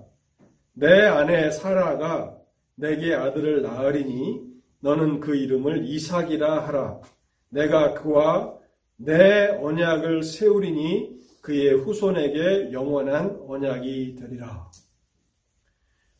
내 0.73 1.03
아내 1.03 1.49
사라가 1.49 2.36
내게 2.77 3.13
아들을 3.13 3.63
낳으리니 3.63 4.41
너는 4.79 5.19
그 5.19 5.35
이름을 5.35 5.85
이삭이라 5.85 6.67
하라. 6.67 7.01
내가 7.49 7.95
그와 7.95 8.55
내 8.97 9.47
언약을 9.47 10.23
세우리니 10.23 11.17
그의 11.41 11.73
후손에게 11.73 12.71
영원한 12.71 13.41
언약이 13.47 14.15
되리라. 14.15 14.69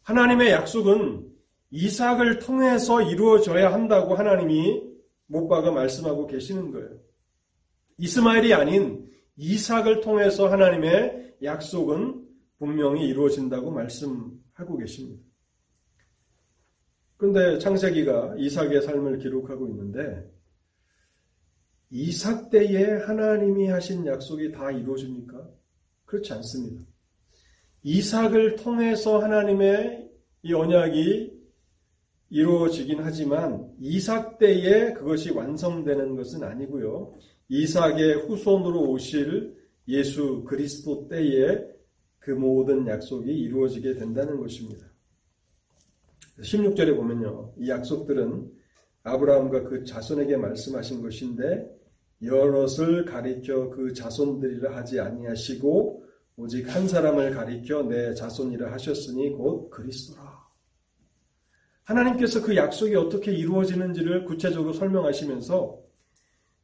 하나님의 0.02 0.52
약속은 0.52 1.28
이삭을 1.70 2.39
통해서 2.39 3.02
이루어져야 3.02 3.72
한다고 3.72 4.15
하나님이 4.15 4.84
못 5.28 5.48
박아 5.48 5.72
말씀하고 5.72 6.26
계시는 6.28 6.72
거예요. 6.72 6.89
이스마엘이 7.98 8.54
아닌 8.54 9.08
이삭을 9.36 10.02
통해서 10.02 10.48
하나님의 10.50 11.36
약속은 11.43 12.26
분명히 12.58 13.08
이루어진다고 13.08 13.70
말씀하고 13.70 14.78
계십니다. 14.78 15.27
그런데 17.17 17.58
창세기가 17.58 18.36
이삭의 18.38 18.84
삶을 18.84 19.17
기록하고 19.19 19.67
있는데 19.67 20.32
이삭 21.89 22.49
때에 22.49 22.97
하나님이 23.06 23.67
하신 23.67 24.06
약속이 24.06 24.51
다 24.51 24.71
이루어집니까? 24.71 25.49
그렇지 26.06 26.34
않습니다. 26.34 26.84
이삭을 27.84 28.58
통해서 28.58 29.19
하나님의 29.19 30.10
이 30.43 30.53
언약이 30.53 31.38
이루어지긴 32.30 32.99
하지만 33.01 33.73
이삭 33.80 34.38
때에 34.38 34.93
그것이 34.93 35.32
완성되는 35.32 36.15
것은 36.15 36.43
아니고요. 36.43 37.17
이삭의 37.49 38.27
후손으로 38.27 38.91
오실 38.91 39.56
예수 39.88 40.43
그리스도 40.43 41.08
때에 41.08 41.65
그 42.19 42.32
모든 42.32 42.86
약속이 42.86 43.32
이루어지게 43.32 43.93
된다는 43.93 44.38
것입니다. 44.38 44.86
16절에 46.39 46.95
보면요. 46.95 47.54
이 47.58 47.69
약속들은 47.69 48.52
아브라함과 49.04 49.63
그 49.63 49.84
자손에게 49.86 50.38
말씀하신 50.38 51.02
것인데 51.02 51.65
여럿을 52.21 53.06
가리켜 53.06 53.69
그 53.69 53.93
자손들이라 53.93 54.76
하지 54.76 55.00
아니하시고 55.00 56.04
오직 56.38 56.73
한 56.73 56.88
사람을 56.88 57.32
가리켜 57.32 57.84
내 57.84 58.13
자손이라 58.13 58.71
하셨으니 58.71 59.32
곧 59.32 59.69
그리스도라. 59.69 60.47
하나님께서 61.84 62.41
그 62.41 62.56
약속이 62.56 62.95
어떻게 62.95 63.32
이루어지는지를 63.32 64.26
구체적으로 64.26 64.73
설명하시면서 64.73 65.80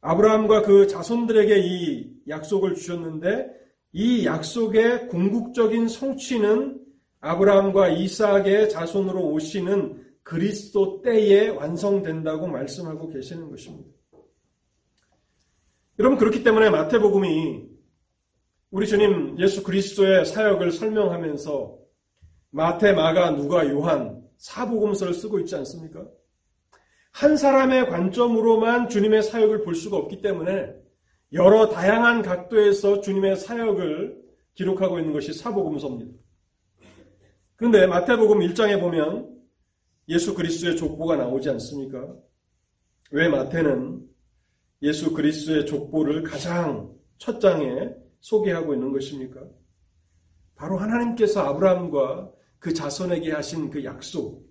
아브라함과 0.02 0.62
그 0.62 0.86
자손들에게 0.86 1.60
이 1.60 2.14
약속을 2.28 2.74
주셨는데 2.74 3.48
이 3.92 4.26
약속의 4.26 5.08
궁극적인 5.08 5.88
성취는 5.88 6.83
아브라함과 7.24 7.88
이삭의 7.88 8.68
자손으로 8.68 9.30
오시는 9.30 10.04
그리스도 10.22 11.00
때에 11.00 11.48
완성된다고 11.48 12.46
말씀하고 12.46 13.08
계시는 13.08 13.50
것입니다. 13.50 13.88
여러분 15.98 16.18
그렇기 16.18 16.42
때문에 16.42 16.68
마태복음이 16.68 17.64
우리 18.72 18.86
주님 18.86 19.38
예수 19.38 19.62
그리스도의 19.62 20.26
사역을 20.26 20.72
설명하면서 20.72 21.78
마태, 22.50 22.92
마가, 22.92 23.30
누가, 23.30 23.66
요한 23.70 24.22
사복음서를 24.36 25.14
쓰고 25.14 25.38
있지 25.40 25.56
않습니까? 25.56 26.06
한 27.10 27.36
사람의 27.36 27.88
관점으로만 27.88 28.88
주님의 28.90 29.22
사역을 29.22 29.62
볼 29.62 29.74
수가 29.74 29.96
없기 29.96 30.20
때문에 30.20 30.74
여러 31.32 31.68
다양한 31.70 32.22
각도에서 32.22 33.00
주님의 33.00 33.36
사역을 33.36 34.22
기록하고 34.54 34.98
있는 34.98 35.12
것이 35.12 35.32
사복음서입니다. 35.32 36.23
그런데 37.64 37.86
마태복음 37.86 38.40
1장에 38.40 38.78
보면 38.78 39.40
예수 40.10 40.34
그리스도의 40.34 40.76
족보가 40.76 41.16
나오지 41.16 41.48
않습니까? 41.48 42.14
왜 43.10 43.26
마태는 43.26 44.06
예수 44.82 45.14
그리스도의 45.14 45.64
족보를 45.64 46.24
가장 46.24 46.92
첫 47.16 47.40
장에 47.40 47.88
소개하고 48.20 48.74
있는 48.74 48.92
것입니까? 48.92 49.40
바로 50.56 50.76
하나님께서 50.76 51.40
아브라함과 51.40 52.32
그 52.58 52.74
자손에게 52.74 53.32
하신 53.32 53.70
그 53.70 53.82
약속, 53.82 54.46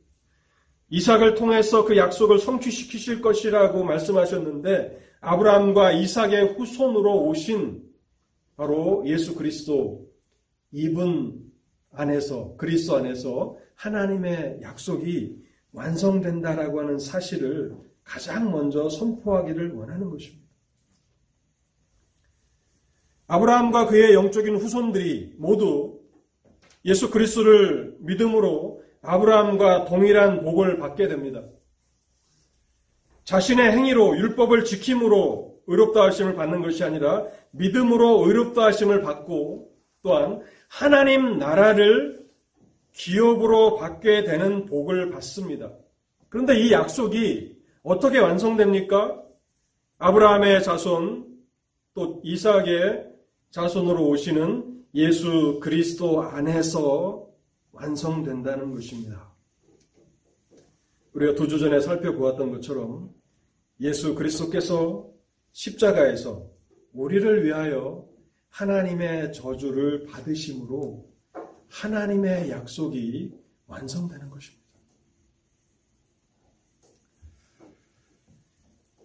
이삭을 0.89 1.35
통해서 1.35 1.85
그 1.85 1.95
약속을 1.95 2.39
성취시키실 2.39 3.21
것이라고 3.21 3.83
말씀하셨는데 3.83 5.19
아브라함과 5.21 5.91
이삭의 5.91 6.55
후손으로 6.55 7.27
오신 7.27 7.83
바로 8.55 9.03
예수 9.05 9.35
그리스도 9.35 10.09
이분 10.71 11.42
안에서 11.93 12.55
그리스도 12.57 12.97
안에서 12.97 13.57
하나님의 13.75 14.59
약속이 14.61 15.37
완성된다라고 15.71 16.79
하는 16.79 16.99
사실을 16.99 17.75
가장 18.03 18.51
먼저 18.51 18.89
선포하기를 18.89 19.73
원하는 19.73 20.09
것입니다. 20.09 20.43
아브라함과 23.27 23.87
그의 23.87 24.13
영적인 24.13 24.55
후손들이 24.57 25.33
모두 25.37 25.99
예수 26.85 27.09
그리스도를 27.09 27.95
믿음으로 27.99 28.83
아브라함과 29.01 29.85
동일한 29.85 30.43
복을 30.43 30.77
받게 30.77 31.07
됩니다. 31.07 31.43
자신의 33.23 33.71
행위로 33.71 34.17
율법을 34.17 34.65
지킴으로 34.65 35.61
의롭다 35.67 36.03
하심을 36.03 36.35
받는 36.35 36.61
것이 36.61 36.83
아니라 36.83 37.25
믿음으로 37.51 38.27
의롭다 38.27 38.63
하심을 38.65 39.01
받고 39.01 39.71
또한 40.03 40.41
하나님 40.73 41.37
나라를 41.37 42.27
기업으로 42.93 43.77
받게 43.77 44.23
되는 44.23 44.65
복을 44.65 45.11
받습니다. 45.11 45.71
그런데 46.29 46.59
이 46.59 46.71
약속이 46.71 47.55
어떻게 47.83 48.17
완성됩니까? 48.17 49.21
아브라함의 49.99 50.63
자손 50.63 51.27
또 51.93 52.19
이삭의 52.23 53.07
자손으로 53.51 54.09
오시는 54.09 54.85
예수 54.95 55.59
그리스도 55.61 56.23
안에서 56.23 57.27
완성된다는 57.71 58.73
것입니다. 58.73 59.31
우리가 61.13 61.35
두 61.35 61.47
주 61.47 61.59
전에 61.59 61.81
살펴보았던 61.81 62.49
것처럼 62.49 63.13
예수 63.79 64.15
그리스도께서 64.15 65.07
십자가에서 65.51 66.49
우리를 66.93 67.45
위하여 67.45 68.11
하나님의 68.53 69.33
저주를 69.33 70.05
받으심으로 70.05 71.11
하나님의 71.69 72.51
약속이 72.51 73.33
완성되는 73.65 74.29
것입니다. 74.29 74.63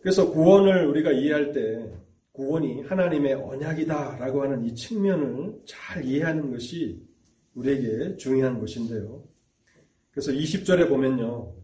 그래서 0.00 0.30
구원을 0.30 0.86
우리가 0.88 1.12
이해할 1.12 1.52
때 1.52 1.98
구원이 2.32 2.82
하나님의 2.82 3.34
언약이다라고 3.34 4.42
하는 4.42 4.64
이 4.64 4.74
측면을 4.74 5.62
잘 5.64 6.04
이해하는 6.04 6.52
것이 6.52 7.02
우리에게 7.54 8.16
중요한 8.16 8.60
것인데요. 8.60 9.24
그래서 10.10 10.30
20절에 10.30 10.88
보면요. 10.88 11.54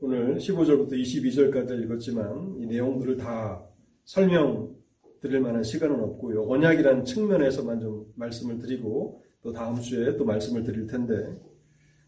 오늘 0.00 0.36
15절부터 0.36 0.92
22절까지 0.92 1.82
읽었지만 1.84 2.56
이 2.58 2.66
내용들을 2.66 3.16
다 3.16 3.66
설명 4.04 4.76
드릴 5.20 5.40
만한 5.40 5.62
시간은 5.62 6.00
없고요. 6.00 6.44
언약이라는 6.48 7.04
측면에서만 7.04 7.80
좀 7.80 8.06
말씀을 8.16 8.58
드리고 8.58 9.22
또 9.42 9.52
다음 9.52 9.80
주에 9.80 10.16
또 10.16 10.24
말씀을 10.24 10.62
드릴 10.62 10.86
텐데 10.86 11.36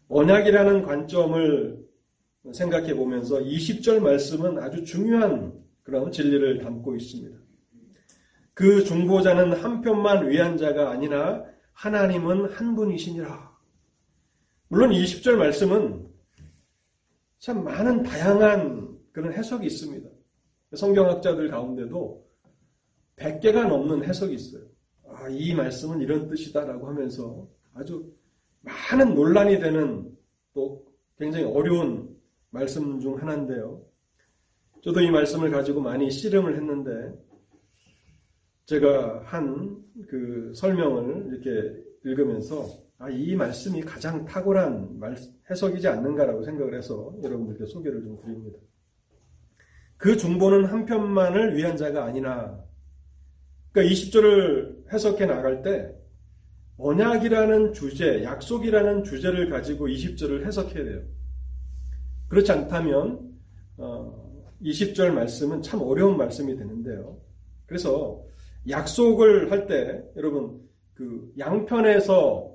언약이라는 0.09 0.83
관점을 0.83 1.79
생각해 2.53 2.95
보면서 2.95 3.39
20절 3.39 3.99
말씀은 3.99 4.59
아주 4.59 4.83
중요한 4.83 5.53
그런 5.83 6.11
진리를 6.11 6.59
담고 6.59 6.95
있습니다. 6.95 7.37
그 8.53 8.83
중보자는 8.83 9.53
한편만 9.53 10.29
위한 10.29 10.57
자가 10.57 10.91
아니라 10.91 11.45
하나님은 11.73 12.51
한 12.51 12.75
분이시니라. 12.75 13.57
물론 14.67 14.91
20절 14.91 15.35
말씀은 15.35 16.07
참 17.39 17.63
많은 17.63 18.03
다양한 18.03 18.97
그런 19.11 19.33
해석이 19.33 19.65
있습니다. 19.65 20.09
성경학자들 20.75 21.49
가운데도 21.49 22.28
100개가 23.19 23.67
넘는 23.67 24.03
해석이 24.03 24.33
있어요. 24.33 24.63
아, 25.07 25.27
이 25.29 25.53
말씀은 25.53 26.01
이런 26.01 26.27
뜻이다라고 26.27 26.87
하면서 26.87 27.47
아주 27.73 28.11
많은 28.61 29.15
논란이 29.15 29.59
되는 29.59 30.11
또 30.53 30.85
굉장히 31.17 31.45
어려운 31.45 32.15
말씀 32.49 32.99
중 32.99 33.21
하나인데요. 33.21 33.81
저도 34.83 35.01
이 35.01 35.11
말씀을 35.11 35.51
가지고 35.51 35.81
많이 35.81 36.09
씨름을 36.09 36.55
했는데 36.55 37.13
제가 38.65 39.23
한 39.25 39.89
그 40.07 40.51
설명을 40.55 41.27
이렇게 41.27 41.83
읽으면서 42.05 42.67
아, 42.97 43.09
이 43.09 43.35
말씀이 43.35 43.81
가장 43.81 44.25
탁월한 44.25 44.99
말, 44.99 45.15
해석이지 45.49 45.87
않는가라고 45.87 46.43
생각을 46.43 46.75
해서 46.75 47.13
여러분들께 47.23 47.65
소개를 47.65 48.03
좀 48.03 48.19
드립니다. 48.21 48.59
그 49.97 50.17
중보는 50.17 50.65
한편만을 50.65 51.55
위한 51.55 51.77
자가 51.77 52.05
아니나 52.05 52.61
그러니까 53.71 53.93
20절을 53.93 54.91
해석해 54.91 55.25
나갈 55.25 55.61
때 55.61 55.93
언약이라는 56.77 57.73
주제, 57.73 58.23
약속이라는 58.23 59.03
주제를 59.03 59.49
가지고 59.49 59.87
20절을 59.87 60.45
해석해야 60.45 60.83
돼요. 60.83 61.01
그렇지 62.29 62.51
않다면 62.51 63.37
어, 63.77 64.43
20절 64.61 65.11
말씀은 65.11 65.61
참 65.61 65.81
어려운 65.81 66.17
말씀이 66.17 66.55
되는데요. 66.55 67.19
그래서 67.65 68.23
약속을 68.67 69.51
할 69.51 69.67
때 69.67 70.03
여러분 70.15 70.61
그 70.93 71.31
양편에서 71.37 72.49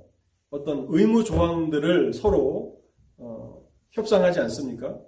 어떤 0.51 0.87
의무 0.89 1.25
조항들을 1.25 2.13
서로 2.13 2.79
어, 3.17 3.63
협상하지 3.93 4.41
않습니까? 4.41 4.99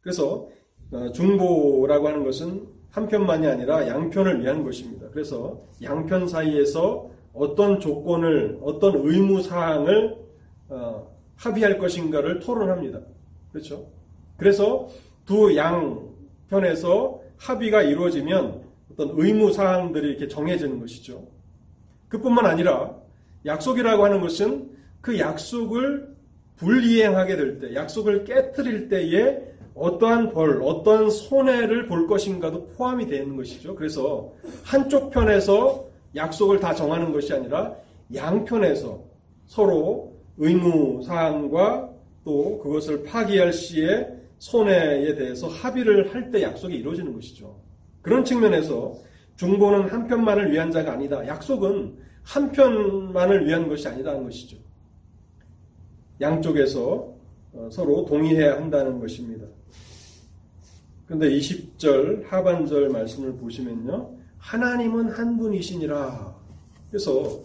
그래서 0.00 0.48
어, 0.90 1.12
중보라고 1.12 2.08
하는 2.08 2.24
것은 2.24 2.66
한편만이 2.90 3.46
아니라 3.46 3.86
양편을 3.86 4.42
위한 4.42 4.64
것입니다. 4.64 5.08
그래서 5.12 5.60
양편 5.82 6.28
사이에서 6.28 7.10
어떤 7.32 7.80
조건을 7.80 8.58
어떤 8.62 8.96
의무 8.96 9.42
사항을 9.42 10.16
어, 10.68 11.16
합의할 11.36 11.78
것인가를 11.78 12.40
토론합니다. 12.40 13.00
그렇죠? 13.52 13.86
그래서 14.36 14.88
두 15.24 15.56
양편에서 15.56 17.20
합의가 17.36 17.82
이루어지면 17.82 18.62
어떤 18.92 19.10
의무 19.12 19.52
사항들이 19.52 20.08
이렇게 20.08 20.28
정해지는 20.28 20.80
것이죠. 20.80 21.26
그뿐만 22.08 22.46
아니라 22.46 22.96
약속이라고 23.46 24.04
하는 24.04 24.20
것은 24.20 24.70
그 25.00 25.18
약속을 25.18 26.16
불이행하게 26.56 27.36
될 27.36 27.58
때, 27.60 27.74
약속을 27.74 28.24
깨뜨릴 28.24 28.88
때에 28.88 29.48
어떠한 29.78 30.30
벌, 30.30 30.60
어떠한 30.62 31.10
손해를 31.10 31.86
볼 31.86 32.06
것인가도 32.06 32.68
포함이 32.68 33.06
되어 33.06 33.22
있는 33.22 33.36
것이죠. 33.36 33.74
그래서 33.74 34.32
한쪽 34.64 35.10
편에서 35.10 35.86
약속을 36.14 36.60
다 36.60 36.74
정하는 36.74 37.12
것이 37.12 37.32
아니라 37.32 37.74
양편에서 38.14 39.02
서로 39.46 40.14
의무 40.36 41.02
사항과 41.02 41.90
또또 42.24 42.58
그것을 42.58 43.02
파기할 43.04 43.52
시에 43.52 44.06
손해에 44.38 45.14
대해서 45.14 45.48
합의를 45.48 46.14
할 46.14 46.30
때 46.30 46.42
약속이 46.42 46.76
이루어지는 46.76 47.12
것이죠. 47.12 47.56
그런 48.02 48.24
측면에서 48.24 48.94
중보는 49.36 49.88
한편만을 49.88 50.52
위한 50.52 50.70
자가 50.70 50.92
아니다. 50.92 51.26
약속은 51.26 51.96
한편만을 52.22 53.46
위한 53.46 53.68
것이 53.68 53.88
아니라는 53.88 54.24
것이죠. 54.24 54.56
양쪽에서 56.20 56.82
어, 56.84 57.17
서로 57.70 58.04
동의해야 58.04 58.56
한다는 58.56 58.98
것입니다. 59.00 59.46
그런데 61.06 61.30
20절 61.30 62.26
하반절 62.28 62.88
말씀을 62.90 63.32
보시면요. 63.36 64.14
하나님은 64.38 65.10
한 65.10 65.36
분이시니라. 65.38 66.34
그래서 66.90 67.40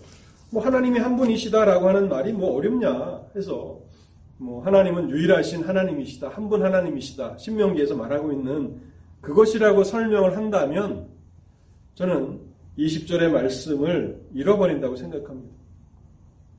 뭐 0.49 0.63
하나님이 0.63 0.99
한 0.99 1.15
분이시다라고 1.15 1.87
하는 1.87 2.09
말이 2.09 2.31
뭐 2.33 2.55
어렵냐 2.55 3.21
해서 3.35 3.79
뭐 4.37 4.61
하나님은 4.63 5.09
유일하신 5.09 5.63
하나님이시다. 5.63 6.29
한 6.29 6.49
분 6.49 6.63
하나님이시다. 6.63 7.37
신명기에서 7.37 7.95
말하고 7.95 8.31
있는 8.31 8.79
그것이라고 9.21 9.83
설명을 9.83 10.35
한다면 10.37 11.07
저는 11.95 12.39
20절의 12.77 13.29
말씀을 13.31 14.21
잃어버린다고 14.33 14.95
생각합니다. 14.95 15.53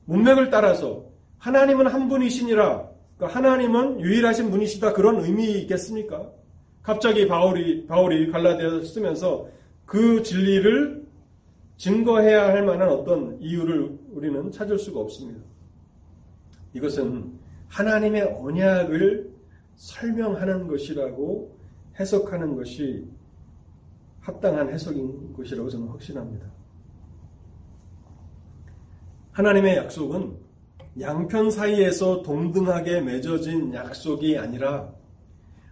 문맥을 0.07 0.51
따라서 0.51 1.05
하나님은 1.39 1.87
한 1.89 2.09
분이시니라. 2.09 2.94
하나님은 3.27 4.01
유일하신 4.01 4.51
분이시다. 4.51 4.93
그런 4.93 5.21
의미겠습니까? 5.21 6.31
갑자기 6.83 7.27
바울이 7.27 7.87
바울이 7.87 8.31
갈라디아서 8.31 8.83
쓰면서 8.83 9.49
그 9.87 10.23
진리를 10.23 11.05
증거해야 11.77 12.49
할 12.49 12.65
만한 12.65 12.89
어떤 12.89 13.41
이유를 13.41 13.99
우리는 14.13 14.51
찾을 14.51 14.79
수가 14.79 15.01
없습니다. 15.01 15.41
이것은 16.75 17.33
하나님의 17.69 18.23
언약을 18.23 19.33
설명하는 19.77 20.69
것이라고 20.69 21.57
해석하는 21.99 22.57
것이 22.57 23.09
합당한 24.21 24.71
해석인 24.71 25.33
것이라고 25.35 25.69
저는 25.69 25.89
확신합니다. 25.89 26.47
하나님의 29.33 29.77
약속은 29.77 30.44
양편 31.01 31.51
사이에서 31.51 32.23
동등하게 32.23 33.01
맺어진 33.01 33.75
약속이 33.75 34.39
아니라 34.39 34.93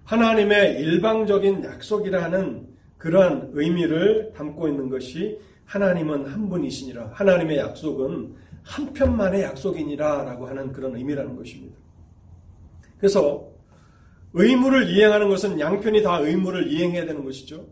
하나님의 0.04 0.80
일방적인 0.80 1.64
약속이라는 1.64 2.68
그러한 2.98 3.50
의미를 3.52 4.32
담고 4.36 4.68
있는 4.68 4.88
것이 4.88 5.38
하나님은 5.64 6.26
한 6.26 6.48
분이시니라. 6.48 7.10
하나님의 7.14 7.58
약속은 7.58 8.34
한 8.62 8.92
편만의 8.92 9.42
약속이니라 9.42 10.24
라고 10.24 10.46
하는 10.48 10.72
그런 10.72 10.96
의미라는 10.96 11.36
것입니다. 11.36 11.76
그래서 12.98 13.48
의무를 14.34 14.90
이행하는 14.90 15.28
것은 15.28 15.60
양편이 15.60 16.02
다 16.02 16.18
의무를 16.18 16.70
이행해야 16.70 17.06
되는 17.06 17.24
것이죠. 17.24 17.66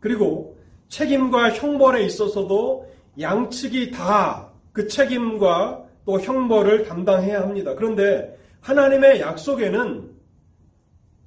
그리고 0.00 0.56
책임과 0.88 1.50
형벌에 1.50 2.04
있어서도 2.04 2.88
양측이 3.18 3.90
다 3.90 4.54
그 4.74 4.88
책임과 4.88 5.83
또 6.04 6.20
형벌을 6.20 6.84
담당해야 6.84 7.40
합니다. 7.42 7.74
그런데 7.74 8.38
하나님의 8.60 9.20
약속에는 9.20 10.10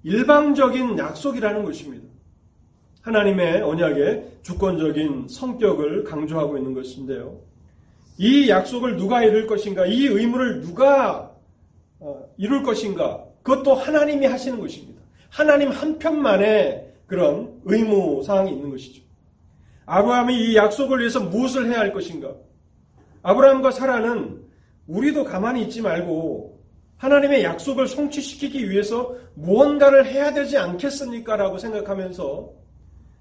일방적인 0.04 0.98
약속이라는 0.98 1.64
것입니다. 1.64 2.08
하나님의 3.02 3.62
언약의 3.62 4.40
주권적인 4.44 5.28
성격을 5.30 6.04
강조하고 6.04 6.58
있는 6.58 6.74
것인데요. 6.74 7.40
이 8.18 8.50
약속을 8.50 8.98
누가 8.98 9.24
이룰 9.24 9.48
것인가? 9.48 9.86
이 9.86 10.06
의무를 10.06 10.62
누가 10.62 11.32
어, 12.00 12.28
이룰 12.38 12.64
것인가? 12.64 13.24
그것도 13.44 13.76
하나님이 13.76 14.26
하시는 14.26 14.60
것입니다. 14.60 15.02
하나님 15.30 15.70
한편만의 15.70 16.94
그런 17.06 17.62
의무 17.66 18.24
사항이 18.24 18.52
있는 18.52 18.70
것이죠. 18.70 19.02
아브라함이 19.86 20.52
이 20.52 20.56
약속을 20.56 21.00
위해서 21.00 21.22
무엇을 21.22 21.68
해야 21.68 21.80
할 21.80 21.94
것인가? 21.94 22.34
아브라함과 23.24 23.72
사라는 23.72 24.47
우리도 24.88 25.24
가만히 25.24 25.64
있지 25.64 25.82
말고 25.82 26.58
하나님의 26.98 27.44
약속을 27.44 27.88
성취시키기 27.88 28.70
위해서 28.70 29.16
무언가를 29.36 30.08
해야 30.08 30.34
되지 30.34 30.58
않겠습니까? 30.58 31.36
라고 31.36 31.58
생각하면서 31.58 32.52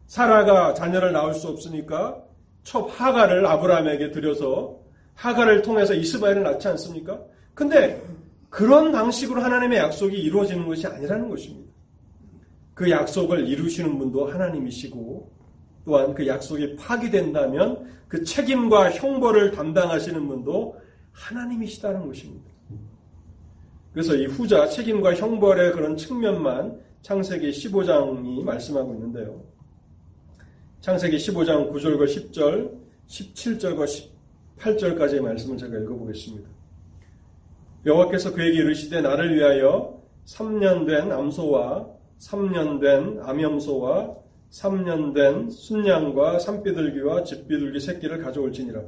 사라가 0.07 0.72
자녀를 0.74 1.12
낳을 1.12 1.35
수 1.35 1.48
없으니까 1.48 2.22
첩 2.62 2.88
하가를 2.88 3.46
아브라함에게 3.46 4.12
들여서 4.12 4.79
하가를 5.14 5.62
통해서 5.62 5.94
이스마엘을 5.94 6.42
낳지 6.42 6.68
않습니까? 6.68 7.20
근데 7.55 8.02
그런 8.48 8.92
방식으로 8.92 9.42
하나님의 9.42 9.79
약속이 9.79 10.16
이루어지는 10.16 10.66
것이 10.66 10.87
아니라는 10.87 11.29
것입니다. 11.29 11.70
그 12.74 12.90
약속을 12.90 13.48
이루시는 13.48 13.98
분도 13.98 14.26
하나님이시고 14.26 15.31
또한 15.85 16.14
그 16.14 16.26
약속이 16.26 16.76
파기된다면 16.76 17.87
그 18.09 18.22
책임과 18.24 18.92
형벌을 18.92 19.52
담당하시는 19.52 20.26
분도 20.26 20.76
하나님이시다는 21.16 22.07
것입니다. 22.07 22.50
그래서 23.92 24.14
이 24.14 24.26
후자 24.26 24.68
책임과 24.68 25.14
형벌의 25.14 25.72
그런 25.72 25.96
측면만 25.96 26.79
창세기 27.02 27.50
15장이 27.50 28.44
말씀하고 28.44 28.94
있는데요. 28.94 29.42
창세기 30.83 31.16
15장 31.16 31.72
9절과 31.72 32.05
10절, 32.05 32.79
17절과 33.09 34.11
18절까지의 34.59 35.20
말씀을 35.20 35.57
제가 35.57 35.79
읽어보겠습니다. 35.79 36.48
여호와께서 37.87 38.35
그에게 38.35 38.59
이르시되 38.59 39.00
나를 39.00 39.35
위하여 39.35 40.02
3년 40.26 40.87
된 40.87 41.11
암소와 41.12 41.88
3년 42.18 42.81
된 42.81 43.22
암염소와 43.22 44.16
3년 44.50 45.14
된 45.14 45.50
순양과 45.50 46.38
산비둘기와 46.40 47.24
집비둘기 47.24 47.81
새끼를 47.81 48.22
가져올지니라. 48.22 48.83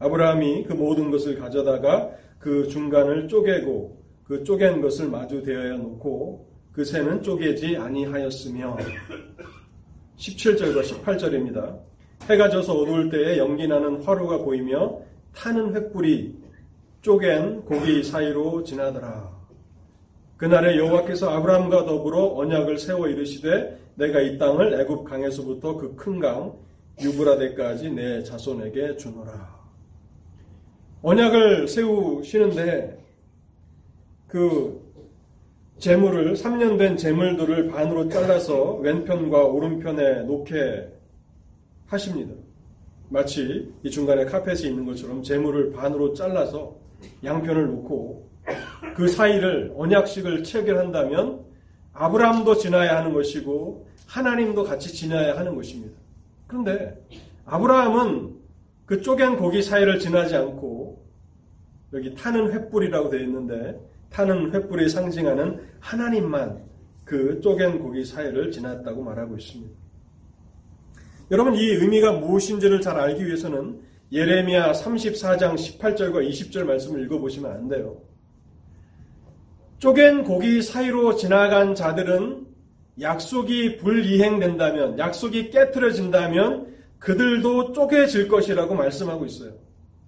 아브라함이 0.00 0.64
그 0.64 0.72
모든 0.72 1.10
것을 1.10 1.38
가져다가 1.38 2.10
그 2.38 2.66
중간을 2.68 3.28
쪼개고 3.28 4.00
그 4.24 4.44
쪼갠 4.44 4.80
것을 4.80 5.08
마주 5.08 5.42
대하여 5.42 5.76
놓고 5.76 6.48
그 6.72 6.84
새는 6.84 7.22
쪼개지 7.22 7.76
아니하였으며 7.76 8.76
17절과 10.16 10.82
18절입니다. 10.82 11.78
해가 12.28 12.48
져서 12.48 12.74
어두울 12.74 13.10
때에 13.10 13.38
연기 13.38 13.66
나는 13.68 14.02
화로가 14.02 14.38
보이며 14.38 15.00
타는 15.34 15.72
횃불이 15.74 16.34
쪼갠 17.02 17.64
고기 17.64 18.02
사이로 18.02 18.64
지나더라. 18.64 19.30
그날에 20.36 20.78
여호와께서 20.78 21.28
아브라함과 21.28 21.84
더불어 21.84 22.34
언약을 22.36 22.78
세워 22.78 23.08
이르시되 23.08 23.78
내가 23.96 24.20
이 24.20 24.38
땅을 24.38 24.80
애굽 24.80 25.04
강에서부터 25.04 25.76
그 25.76 25.96
큰 25.96 26.18
강 26.20 26.54
유브라데까지 27.02 27.90
내 27.90 28.22
자손에게 28.22 28.96
주노라. 28.96 29.59
언약을 31.02 31.68
세우시는데 31.68 32.98
그 34.28 34.80
재물을 35.78 36.34
3년 36.34 36.78
된 36.78 36.96
재물들을 36.96 37.68
반으로 37.68 38.10
잘라서 38.10 38.74
왼편과 38.74 39.44
오른편에 39.46 40.24
놓게 40.24 40.92
하십니다. 41.86 42.34
마치 43.08 43.72
이 43.82 43.90
중간에 43.90 44.26
카펫이 44.26 44.68
있는 44.68 44.84
것처럼 44.84 45.22
재물을 45.22 45.72
반으로 45.72 46.12
잘라서 46.12 46.76
양편을 47.24 47.66
놓고 47.66 48.28
그 48.94 49.08
사이를 49.08 49.72
언약식을 49.76 50.44
체결한다면 50.44 51.40
아브라함도 51.94 52.56
지나야 52.56 52.98
하는 52.98 53.14
것이고 53.14 53.88
하나님도 54.06 54.64
같이 54.64 54.92
지나야 54.92 55.36
하는 55.36 55.54
것입니다. 55.56 55.96
그런데 56.46 57.02
아브라함은 57.46 58.39
그 58.90 59.00
쪼갠 59.02 59.36
고기 59.36 59.62
사이를 59.62 60.00
지나지 60.00 60.34
않고 60.34 61.00
여기 61.92 62.12
타는 62.12 62.50
횃불이라고 62.50 63.08
되어 63.08 63.20
있는데 63.20 63.80
타는 64.10 64.50
횃불이 64.50 64.88
상징하는 64.88 65.60
하나님만 65.78 66.64
그 67.04 67.40
쪼갠 67.40 67.78
고기 67.78 68.04
사이를 68.04 68.50
지났다고 68.50 69.04
말하고 69.04 69.36
있습니다. 69.36 69.72
여러분 71.30 71.54
이 71.54 71.66
의미가 71.66 72.14
무엇인지를 72.14 72.80
잘 72.80 72.98
알기 72.98 73.24
위해서는 73.24 73.80
예레미야 74.10 74.72
34장 74.72 75.54
18절과 75.54 76.28
20절 76.28 76.64
말씀을 76.64 77.04
읽어보시면 77.04 77.48
안 77.48 77.68
돼요. 77.68 78.02
쪼갠 79.78 80.24
고기 80.24 80.62
사이로 80.62 81.14
지나간 81.14 81.76
자들은 81.76 82.44
약속이 83.00 83.76
불이행된다면, 83.76 84.98
약속이 84.98 85.50
깨뜨려진다면 85.50 86.69
그들도 87.00 87.72
쪼개질 87.72 88.28
것이라고 88.28 88.74
말씀하고 88.74 89.26
있어요. 89.26 89.52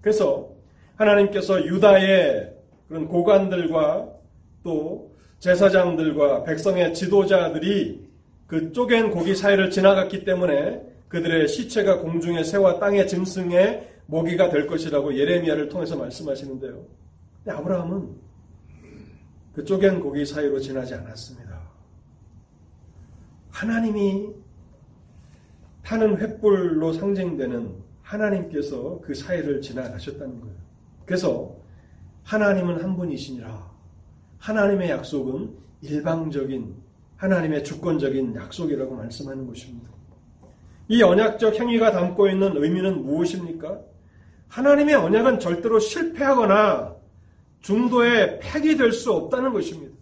그래서 0.00 0.50
하나님께서 0.96 1.64
유다의 1.64 2.54
그런 2.86 3.08
고관들과 3.08 4.08
또 4.62 5.10
제사장들과 5.40 6.44
백성의 6.44 6.94
지도자들이 6.94 8.06
그 8.46 8.72
쪼갠 8.72 9.10
고기 9.10 9.34
사이를 9.34 9.70
지나갔기 9.70 10.24
때문에 10.24 10.82
그들의 11.08 11.48
시체가 11.48 12.00
공중의 12.00 12.44
새와 12.44 12.78
땅의 12.78 13.08
짐승의 13.08 13.88
모기가 14.06 14.50
될 14.50 14.66
것이라고 14.66 15.16
예레미야를 15.16 15.68
통해서 15.68 15.96
말씀하시는데요. 15.96 16.84
아브라함은 17.48 18.08
그 19.54 19.64
쪼갠 19.64 20.00
고기 20.00 20.24
사이로 20.24 20.60
지나지 20.60 20.94
않았습니다. 20.94 21.60
하나님이 23.50 24.41
타는 25.84 26.16
횃불로 26.16 26.98
상징되는 26.98 27.74
하나님께서 28.02 29.00
그 29.02 29.14
사이를 29.14 29.60
지나가셨다는 29.60 30.40
거예요. 30.40 30.56
그래서 31.04 31.56
하나님은 32.24 32.82
한 32.82 32.96
분이시니라. 32.96 33.70
하나님의 34.38 34.90
약속은 34.90 35.54
일방적인 35.82 36.74
하나님의 37.16 37.62
주권적인 37.62 38.34
약속이라고 38.34 38.96
말씀하는 38.96 39.46
것입니다. 39.46 39.90
이 40.88 41.02
언약적 41.02 41.58
행위가 41.58 41.92
담고 41.92 42.28
있는 42.28 42.56
의미는 42.56 43.04
무엇입니까? 43.04 43.80
하나님의 44.48 44.96
언약은 44.96 45.38
절대로 45.38 45.78
실패하거나 45.78 46.96
중도에 47.60 48.40
폐기될 48.40 48.92
수 48.92 49.12
없다는 49.12 49.52
것입니다. 49.52 49.96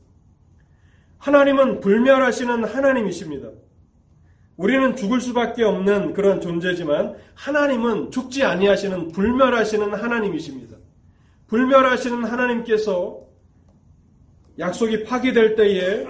하나님은 1.18 1.80
불멸하시는 1.80 2.64
하나님이십니다. 2.64 3.50
우리는 4.60 4.94
죽을 4.94 5.22
수밖에 5.22 5.64
없는 5.64 6.12
그런 6.12 6.42
존재지만 6.42 7.16
하나님은 7.34 8.10
죽지 8.10 8.44
아니하시는 8.44 9.08
불멸하시는 9.08 9.94
하나님이십니다. 9.94 10.76
불멸하시는 11.46 12.24
하나님께서 12.24 13.26
약속이 14.58 15.04
파기될 15.04 15.56
때에 15.56 16.06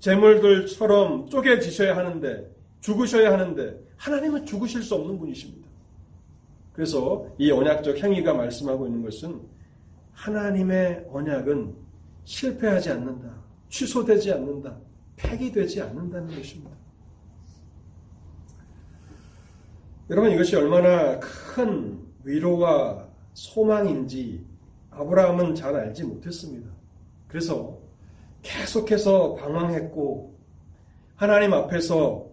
재물들처럼 0.00 1.30
쪼개지셔야 1.30 1.96
하는데 1.96 2.54
죽으셔야 2.82 3.32
하는데 3.32 3.80
하나님은 3.96 4.44
죽으실 4.44 4.82
수 4.82 4.94
없는 4.96 5.18
분이십니다. 5.18 5.66
그래서 6.74 7.26
이 7.38 7.50
언약적 7.50 7.96
행위가 7.96 8.34
말씀하고 8.34 8.86
있는 8.88 9.04
것은 9.04 9.40
하나님의 10.12 11.06
언약은 11.10 11.74
실패하지 12.24 12.90
않는다. 12.90 13.30
취소되지 13.70 14.32
않는다. 14.32 14.76
폐기되지 15.16 15.80
않는다는 15.80 16.36
것입니다. 16.36 16.85
여러분 20.08 20.30
이것이 20.30 20.54
얼마나 20.54 21.18
큰 21.18 21.98
위로와 22.22 23.08
소망인지 23.34 24.44
아브라함은 24.90 25.56
잘 25.56 25.74
알지 25.74 26.04
못했습니다. 26.04 26.70
그래서 27.26 27.76
계속해서 28.42 29.34
방황했고 29.34 30.32
하나님 31.16 31.52
앞에서 31.54 32.26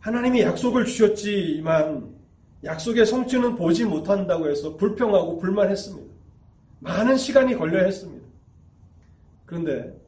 하나님이 0.00 0.42
약속을 0.42 0.84
주셨지만 0.84 2.14
약속의 2.64 3.06
성취는 3.06 3.56
보지 3.56 3.86
못한다고 3.86 4.48
해서 4.48 4.76
불평하고 4.76 5.38
불만했습니다. 5.38 6.12
많은 6.80 7.16
시간이 7.16 7.56
걸려 7.56 7.82
했습니다. 7.84 8.26
그런데 9.46 9.98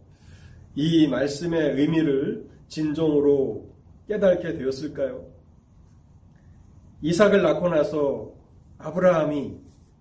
이 0.75 1.09
말씀의 1.09 1.81
의미를 1.81 2.47
진정으로 2.68 3.68
깨닫게 4.07 4.59
되었을까요? 4.59 5.34
이삭을 7.05 7.43
낳고 7.43 7.69
나서 7.69 8.33
아브라함이 8.79 9.55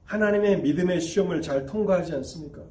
하나님의 0.06 0.62
믿음의 0.62 1.02
시험을 1.02 1.42
잘 1.42 1.66
통과하지 1.66 2.14
않습니까? 2.14 2.62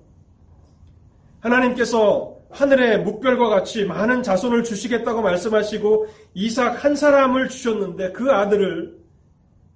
하나님께서 1.40 2.38
하늘의 2.48 3.02
묵별과 3.02 3.48
같이 3.50 3.84
많은 3.84 4.22
자손을 4.22 4.64
주시겠다고 4.64 5.20
말씀하시고 5.20 6.06
이삭 6.32 6.82
한 6.82 6.96
사람을 6.96 7.50
주셨는데 7.50 8.12
그 8.12 8.32
아들을 8.32 8.98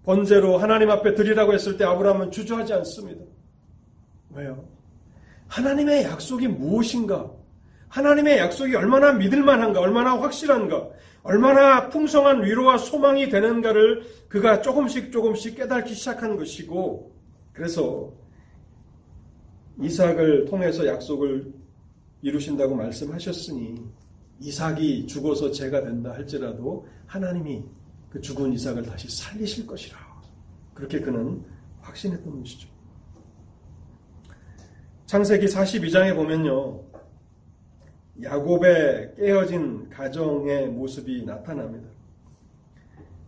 번제로 0.05 0.57
하나님 0.57 0.91
앞에 0.91 1.15
드리라고 1.15 1.53
했을 1.53 1.77
때 1.77 1.85
아브라함은 1.85 2.31
주저하지 2.31 2.73
않습니다. 2.73 3.25
왜요? 4.35 4.65
하나님의 5.49 6.05
약속이 6.05 6.49
무엇인가? 6.49 7.31
하나님의 7.89 8.39
약속이 8.39 8.75
얼마나 8.75 9.13
믿을만한가? 9.13 9.81
얼마나 9.81 10.19
확실한가? 10.19 10.89
얼마나 11.27 11.89
풍성한 11.89 12.45
위로와 12.45 12.79
소망이 12.79 13.29
되는가를 13.29 14.03
그가 14.29 14.63
조금씩 14.63 15.11
조금씩 15.11 15.57
깨닫기 15.57 15.93
시작한 15.93 16.37
것이고 16.37 17.13
그래서 17.53 18.13
이삭을 19.83 20.45
통해서 20.45 20.87
약속을 20.87 21.53
이루신다고 22.23 22.77
말씀하셨으니 22.77 23.75
이삭이 24.41 25.09
죽어서 25.09 25.51
죄가 25.51 25.83
된다 25.83 26.13
할지라도 26.13 26.87
하나님이 27.07 27.65
그 28.09 28.21
죽은 28.21 28.53
이삭을 28.53 28.85
다시 28.85 29.09
살리실 29.09 29.67
것이라. 29.67 29.99
그렇게 30.75 31.01
그는 31.01 31.43
확신했던 31.81 32.39
것이죠. 32.39 32.69
창세기 35.07 35.47
42장에 35.47 36.15
보면요. 36.15 36.85
야곱의 38.23 39.15
깨어진 39.17 39.91
가정의 39.91 40.69
모습이 40.69 41.25
나타납니다. 41.25 41.89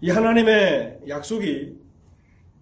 이 0.00 0.10
하나님의 0.10 1.00
약속이 1.08 1.76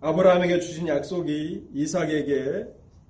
아브라함에게 0.00 0.58
주신 0.60 0.88
약속이 0.88 1.68
이삭에게 1.72 2.66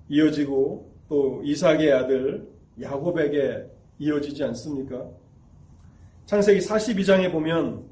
이어지고 0.09 0.93
또 1.09 1.41
이삭의 1.45 1.93
아들 1.93 2.49
야곱에게 2.81 3.67
이어지지 3.99 4.45
않습니까? 4.45 5.09
창세기 6.27 6.61
42장에 6.61 7.33
보면 7.33 7.85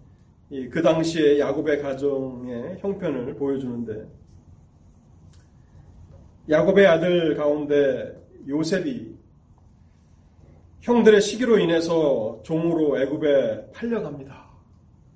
그 0.70 0.82
당시에 0.82 1.38
야곱의 1.38 1.80
가정의 1.80 2.78
형편을 2.80 3.37
보여주는데 3.37 4.06
야곱의 6.50 6.87
아들 6.87 7.34
가운데 7.34 8.14
요셉이 8.46 9.14
형들의 10.84 11.22
시기로 11.22 11.58
인해서 11.58 12.38
종으로 12.42 13.00
애굽에 13.00 13.72
팔려갑니다. 13.72 14.50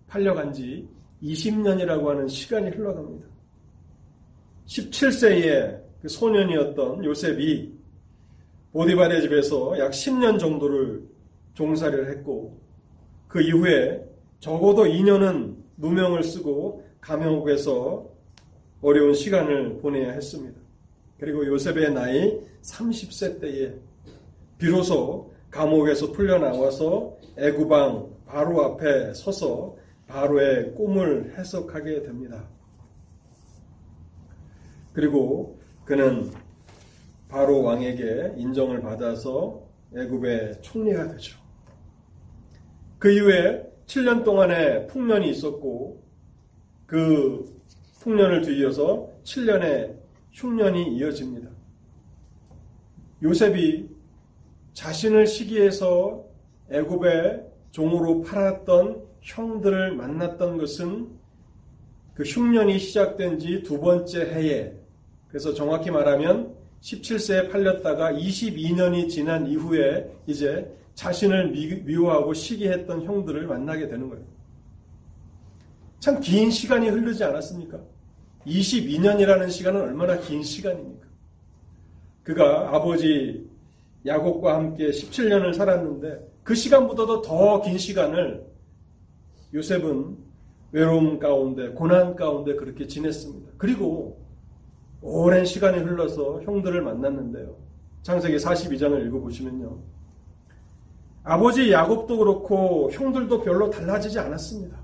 팔려간 0.07 0.51
지 0.55 0.89
20년이라고 1.23 2.07
하는 2.07 2.27
시간이 2.27 2.71
흘러갑니다. 2.71 3.29
17세의 4.65 5.83
그 6.01 6.09
소년이었던 6.09 7.05
요셉이 7.05 7.71
보디발의 8.73 9.21
집에서 9.21 9.79
약 9.79 9.91
10년 9.91 10.39
정도를 10.39 11.07
종살이를 11.53 12.09
했고 12.13 12.59
그 13.27 13.43
이후에 13.43 14.03
적어도 14.41 14.85
2년은 14.85 15.55
누명을 15.77 16.23
쓰고 16.23 16.83
감옥에서 17.03 18.09
어려운 18.81 19.13
시간을 19.13 19.81
보내야 19.83 20.13
했습니다. 20.13 20.59
그리고 21.21 21.47
요셉의 21.47 21.93
나이 21.93 22.41
30세 22.63 23.39
때에 23.39 23.75
비로소 24.57 25.37
감옥에서 25.51 26.13
풀려나와서 26.13 27.17
애구방 27.37 28.17
바로 28.27 28.65
앞에 28.65 29.15
서서 29.15 29.77
바로의 30.07 30.75
꿈을 30.75 31.35
해석하게 31.39 32.03
됩니다. 32.03 32.49
그리고 34.93 35.59
그는 35.85 36.31
바로 37.29 37.63
왕에게 37.63 38.35
인정을 38.37 38.81
받아서 38.81 39.63
애굽의 39.95 40.63
총리가 40.63 41.09
되죠. 41.09 41.39
그 42.99 43.11
이후에 43.13 43.65
7년 43.87 44.25
동안의 44.25 44.89
풍년이 44.89 45.31
있었고 45.31 46.03
그 46.87 47.45
풍년을 48.01 48.43
뒤이어서 48.43 49.11
7년의 49.25 49.99
흉년이 50.33 50.97
이어집니다. 50.97 51.49
요셉이 53.23 53.88
자신을 54.83 55.27
시기해서 55.27 56.25
애굽의 56.71 57.43
종으로 57.73 58.23
팔았던 58.23 59.03
형들을 59.23 59.97
만났던 59.97 60.57
것은 60.57 61.09
그 62.15 62.23
흉년이 62.23 62.79
시작된 62.79 63.41
지 63.41 63.63
두 63.65 63.81
번째 63.81 64.21
해에 64.21 64.73
그래서 65.27 65.53
정확히 65.53 65.91
말하면 65.91 66.55
17세에 66.81 67.51
팔렸다가 67.51 68.13
22년이 68.13 69.09
지난 69.09 69.49
이후에 69.49 70.13
이제 70.29 70.73
자신을 70.95 71.51
미워하고 71.85 72.33
시기했던 72.33 73.03
형들을 73.03 73.49
만나게 73.49 73.89
되는 73.89 74.09
거예요. 74.09 74.25
참 75.99 76.21
긴 76.21 76.53
시간이 76.53 76.89
흐르지 76.89 77.25
않았습니까? 77.25 77.81
22년이라는 78.47 79.51
시간은 79.51 79.81
얼마나 79.81 80.21
긴 80.21 80.45
시간입니까? 80.45 81.05
그가 82.23 82.73
아버지 82.77 83.48
야곱과 84.07 84.55
함께 84.55 84.91
17년을 84.91 85.55
살았는데 85.55 86.29
그 86.45 86.55
시간보다도 86.55 87.23
더 87.23 87.61
긴 87.63 87.77
시간을 87.79 88.47
요셉은 89.55 90.17
외로움 90.73 91.19
가운데 91.19 91.69
고난 91.71 92.15
가운데 92.15 92.55
그렇게 92.55 92.87
지냈습니다. 92.87 93.53
그리고 93.57 94.21
오랜 95.01 95.45
시간이 95.45 95.79
흘러서 95.79 96.43
형들을 96.43 96.83
만났는데요. 96.83 97.57
창세기 98.03 98.37
42장을 98.37 99.07
읽어보시면요. 99.07 99.79
아버지 101.25 101.71
야곱도 101.73 102.19
그렇고 102.19 102.91
형들도 102.93 103.43
별로 103.43 103.71
달라지지 103.71 104.19
않았습니다. 104.19 104.79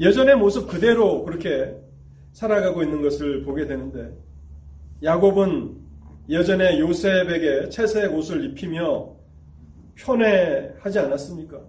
예전의 0.00 0.36
모습 0.36 0.68
그대로 0.68 1.24
그렇게 1.24 1.76
살아가고 2.32 2.82
있는 2.82 3.02
것을 3.02 3.42
보게 3.44 3.66
되는데 3.66 4.14
야곱은 5.02 5.85
예전에 6.28 6.80
요셉에게 6.80 7.68
채색 7.68 8.12
옷을 8.12 8.44
입히며 8.44 9.14
편애하지 9.94 10.98
않았습니까? 10.98 11.60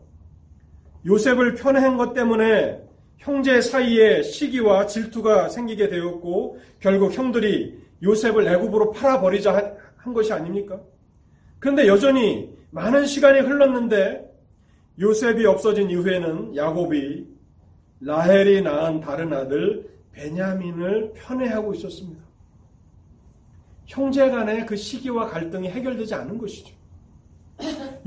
요셉을 1.06 1.56
편애한 1.56 1.98
것 1.98 2.14
때문에 2.14 2.82
형제 3.18 3.62
사이에 3.62 4.24
시기와 4.24 4.88
질투가 4.88 5.50
생기게 5.50 5.90
되었고 5.90 6.60
결국 6.80 7.14
형들이 7.14 7.80
요셉을 8.04 8.48
애굽으로 8.48 8.92
팔아버리자 8.92 9.78
한 9.98 10.14
것이 10.14 10.34
아닙니까? 10.34 10.80
그런데 11.60 11.88
여전히 11.88 12.50
많은 12.72 13.06
시간이 13.06 13.40
흘렀는데 13.40 14.28
요셉이 15.00 15.46
없어진 15.46 15.90
이후에는 15.90 16.56
야곱이 16.56 17.28
라헬이 18.02 18.62
낳은 18.62 19.02
다른 19.02 19.34
아들 19.34 19.90
베냐민을 20.12 21.14
편애하고 21.16 21.74
있었습니다. 21.76 22.27
형제 23.88 24.30
간의 24.30 24.66
그 24.66 24.76
시기와 24.76 25.28
갈등이 25.28 25.70
해결되지 25.70 26.14
않은 26.14 26.38
것이죠. 26.38 26.76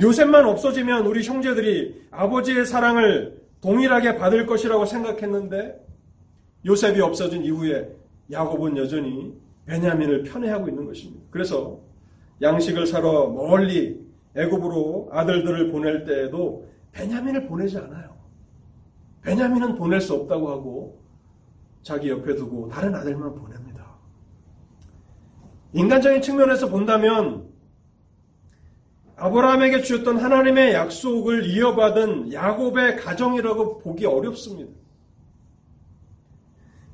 요셉만 0.00 0.46
없어지면 0.46 1.06
우리 1.06 1.24
형제들이 1.24 2.06
아버지의 2.10 2.66
사랑을 2.66 3.40
동일하게 3.60 4.16
받을 4.16 4.46
것이라고 4.46 4.86
생각했는데 4.86 5.84
요셉이 6.64 7.00
없어진 7.00 7.42
이후에 7.44 7.90
야곱은 8.30 8.76
여전히 8.76 9.34
베냐민을 9.66 10.22
편애하고 10.22 10.68
있는 10.68 10.84
것입니다. 10.84 11.24
그래서 11.30 11.80
양식을 12.40 12.86
사러 12.86 13.28
멀리 13.28 14.00
애굽으로 14.36 15.08
아들들을 15.12 15.72
보낼 15.72 16.04
때에도 16.04 16.68
베냐민을 16.92 17.46
보내지 17.46 17.78
않아요. 17.78 18.16
베냐민은 19.22 19.74
보낼 19.74 20.00
수 20.00 20.14
없다고 20.14 20.50
하고 20.50 21.00
자기 21.82 22.10
옆에 22.10 22.34
두고 22.34 22.68
다른 22.68 22.94
아들만 22.94 23.34
보냅니다. 23.34 23.69
인간적인 25.72 26.22
측면에서 26.22 26.68
본다면 26.68 27.48
아브라함에게 29.16 29.82
주었던 29.82 30.16
하나님의 30.18 30.72
약속을 30.72 31.46
이어받은 31.46 32.32
야곱의 32.32 32.96
가정이라고 32.96 33.78
보기 33.78 34.06
어렵습니다. 34.06 34.72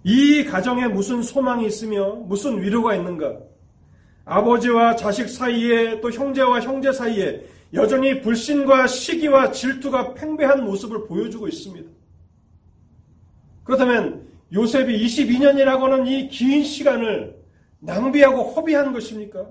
이 0.03 0.45
가정에 0.45 0.89
무슨 0.89 1.23
소망이 1.23 1.67
있으며 1.67 2.15
무슨 2.15 2.61
위로가 2.63 2.95
있는가? 2.97 3.39
아버지와 4.25 4.97
자식 4.97 5.29
사이에 5.29 6.01
또 6.01 6.11
형제와 6.11 6.61
형제 6.61 6.93
사이에 6.93 7.47
여전히 7.75 8.21
불신과 8.21 8.89
시기와 8.89 9.53
질투가 9.53 10.15
팽배한 10.15 10.65
모습을 10.65 11.07
보여주고 11.07 11.47
있습니다. 11.49 11.89
그렇다면 13.65 14.27
요셉이 14.53 15.05
22년이라고 15.05 15.81
하는 15.83 16.07
이 16.07 16.29
긴 16.29 16.63
시간을 16.65 17.36
낭비하고 17.81 18.43
허비한 18.43 18.93
것입니까? 18.93 19.51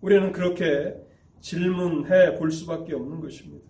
우리는 0.00 0.32
그렇게 0.32 0.96
질문해 1.40 2.38
볼 2.38 2.50
수밖에 2.50 2.94
없는 2.94 3.20
것입니다. 3.20 3.66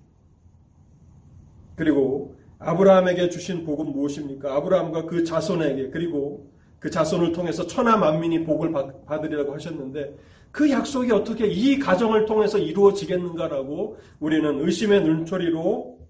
그리고 1.77 2.37
아브라함에게 2.59 3.31
주신 3.31 3.65
복은 3.65 3.93
무엇입니까? 3.93 4.55
아브라함과 4.57 5.07
그 5.07 5.25
자손에게 5.25 5.91
그리고 5.91 6.51
그 6.79 6.91
자손을 6.91 7.33
통해서 7.33 7.67
천하 7.67 7.97
만민이 7.97 8.45
복을 8.45 8.73
받으리라고 9.07 9.55
하셨는데 9.55 10.17
그 10.53 10.71
약속이 10.71 11.13
어떻게 11.13 11.47
이 11.47 11.79
가정을 11.79 12.27
통해서 12.27 12.59
이루어지겠는가라고 12.59 13.99
우리는 14.19 14.61
의심의 14.61 15.03
눈초리로 15.03 16.01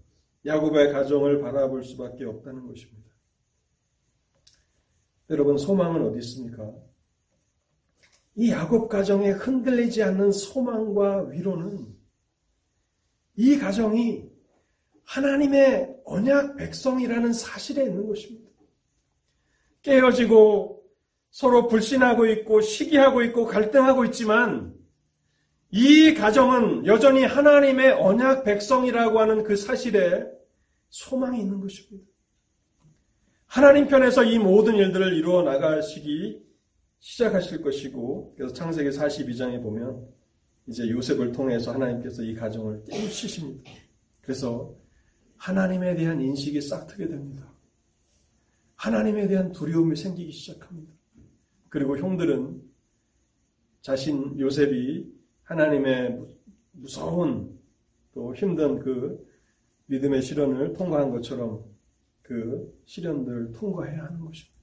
야곱의 0.47 0.93
가정을 0.93 1.41
바라볼 1.41 1.85
수밖에 1.85 2.25
없다는 2.25 2.67
것입니다. 2.67 3.11
여러분 5.29 5.59
소망은 5.59 6.03
어디 6.07 6.19
있습니까? 6.19 6.73
이 8.37 8.51
야곱 8.51 8.89
가정에 8.89 9.31
흔들리지 9.31 10.03
않는 10.03 10.33
소망과 10.33 11.29
위로는 11.29 11.89
이 13.37 13.59
가정이 13.59 14.25
하나님의 15.05 15.97
언약 16.05 16.57
백성이라는 16.57 17.33
사실에 17.33 17.85
있는 17.85 18.07
것입니다. 18.07 18.51
깨어지고 19.83 20.85
서로 21.31 21.69
불신하고 21.69 22.27
있고 22.27 22.61
시기하고 22.61 23.23
있고 23.25 23.47
갈등하고 23.47 24.05
있지만 24.07 24.75
이 25.71 26.15
가정은 26.15 26.87
여전히 26.87 27.25
하나님의 27.25 27.93
언약 27.93 28.45
백성이라고 28.45 29.21
하는 29.21 29.45
그 29.45 29.57
사실에 29.57 30.25
소망이 30.89 31.41
있는 31.41 31.61
것입니다. 31.61 32.07
하나님 33.47 33.89
편에서 33.89 34.25
이 34.25 34.39
모든 34.39 34.77
일들을 34.77 35.13
이루어 35.15 35.43
나가시기 35.43 36.50
시작하실 37.01 37.63
것이고 37.63 38.35
그래서 38.37 38.55
창세기 38.55 38.91
42장에 38.91 39.63
보면 39.63 40.07
이제 40.67 40.89
요셉을 40.89 41.33
통해서 41.33 41.73
하나님께서 41.73 42.23
이 42.23 42.35
가정을 42.35 42.85
깨우치십니다. 42.85 43.71
그래서 44.21 44.75
하나님에 45.37 45.97
대한 45.97 46.21
인식이 46.21 46.61
싹 46.61 46.87
트게 46.87 47.09
됩니다. 47.09 47.51
하나님에 48.77 49.27
대한 49.27 49.53
두려움이 49.53 49.97
생기기 49.97 50.31
시작합니다. 50.31 50.93
그리고 51.69 51.99
형들은 51.99 52.63
자신 53.81 54.39
요셉이 54.39 55.11
하나님의 55.43 56.21
무서운 56.73 57.59
또 58.13 58.35
힘든 58.35 58.79
그 58.79 59.27
믿음의 59.87 60.23
시련을 60.23 60.75
통과한 60.75 61.11
것처럼 61.11 61.65
그 62.23 62.81
시련들을 62.85 63.53
통과해야 63.53 64.05
하는 64.05 64.21
것입니다. 64.21 64.60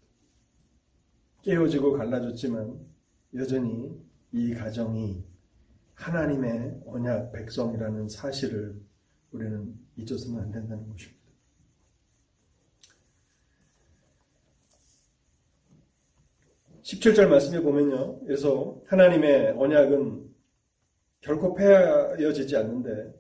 깨어지고 1.48 1.94
갈라졌지만 1.94 2.78
여전히 3.36 3.98
이 4.34 4.54
가정이 4.54 5.24
하나님의 5.94 6.82
언약 6.86 7.32
백성이라는 7.32 8.10
사실을 8.10 8.82
우리는 9.32 9.74
잊어서는 9.96 10.42
안 10.42 10.52
된다는 10.52 10.90
것입니다. 10.90 11.18
17절 16.82 17.30
말씀에 17.30 17.62
보면요. 17.62 18.20
그래서 18.26 18.82
하나님의 18.88 19.52
언약은 19.52 20.30
결코 21.22 21.56
폐하여지지 21.56 22.58
않는데 22.58 23.14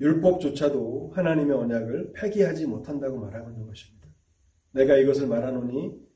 율법조차도 0.00 1.12
하나님의 1.14 1.56
언약을 1.56 2.12
폐기하지 2.14 2.66
못한다고 2.66 3.20
말하고 3.20 3.50
있는 3.50 3.68
것입니다. 3.68 4.08
내가 4.72 4.96
이것을 4.96 5.28
말하노니 5.28 6.09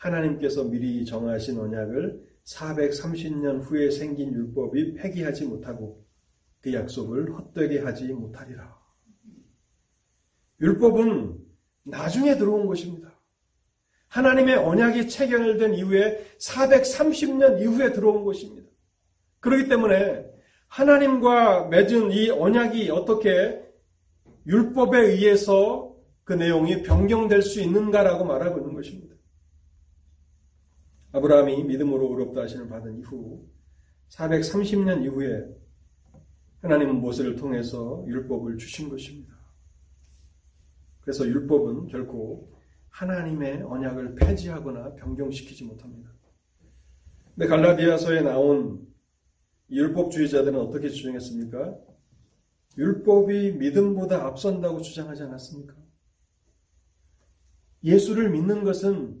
하나님께서 0.00 0.64
미리 0.64 1.04
정하신 1.04 1.58
언약을 1.58 2.26
430년 2.44 3.60
후에 3.62 3.90
생긴 3.90 4.32
율법이 4.32 4.94
폐기하지 4.94 5.44
못하고 5.44 6.04
그 6.60 6.72
약속을 6.72 7.32
헛되게 7.32 7.80
하지 7.80 8.12
못하리라. 8.12 8.78
율법은 10.60 11.38
나중에 11.84 12.36
들어온 12.36 12.66
것입니다. 12.66 13.14
하나님의 14.08 14.56
언약이 14.56 15.08
체결된 15.08 15.74
이후에 15.74 16.26
430년 16.38 17.60
이후에 17.60 17.92
들어온 17.92 18.24
것입니다. 18.24 18.68
그렇기 19.40 19.68
때문에 19.68 20.26
하나님과 20.66 21.68
맺은 21.68 22.10
이 22.12 22.30
언약이 22.30 22.90
어떻게 22.90 23.62
율법에 24.46 24.98
의해서 24.98 25.94
그 26.24 26.32
내용이 26.32 26.82
변경될 26.82 27.42
수 27.42 27.60
있는가라고 27.60 28.24
말하고 28.24 28.58
있는 28.58 28.74
것입니다. 28.74 29.09
아브라함이 31.12 31.64
믿음으로 31.64 32.10
의롭다 32.10 32.42
하심을 32.42 32.68
받은 32.68 32.98
이후 32.98 33.46
430년 34.10 35.02
이후에 35.04 35.44
하나님은 36.62 37.00
모세를 37.00 37.36
통해서 37.36 38.04
율법을 38.06 38.58
주신 38.58 38.88
것입니다. 38.88 39.34
그래서 41.00 41.26
율법은 41.26 41.88
결코 41.88 42.52
하나님의 42.90 43.62
언약을 43.62 44.14
폐지하거나 44.16 44.94
변경시키지 44.94 45.64
못합니다. 45.64 46.10
근데 47.34 47.46
갈라디아서에 47.48 48.22
나온 48.22 48.86
율법주의자들은 49.70 50.58
어떻게 50.58 50.90
주장했습니까? 50.90 51.78
율법이 52.76 53.52
믿음보다 53.52 54.26
앞선다고 54.26 54.82
주장하지 54.82 55.22
않았습니까? 55.22 55.74
예수를 57.82 58.30
믿는 58.30 58.64
것은 58.64 59.19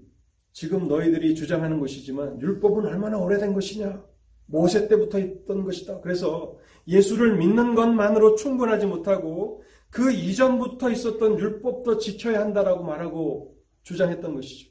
지금 0.52 0.88
너희들이 0.88 1.34
주장하는 1.34 1.80
것이지만 1.80 2.40
율법은 2.40 2.86
얼마나 2.86 3.18
오래된 3.18 3.54
것이냐? 3.54 4.04
모세 4.46 4.88
때부터 4.88 5.18
있던 5.18 5.64
것이다. 5.64 6.00
그래서 6.00 6.56
예수를 6.88 7.36
믿는 7.36 7.74
것만으로 7.74 8.34
충분하지 8.34 8.86
못하고 8.86 9.62
그 9.90 10.12
이전부터 10.12 10.90
있었던 10.90 11.38
율법도 11.38 11.98
지켜야 11.98 12.40
한다라고 12.40 12.84
말하고 12.84 13.56
주장했던 13.82 14.34
것이죠. 14.34 14.70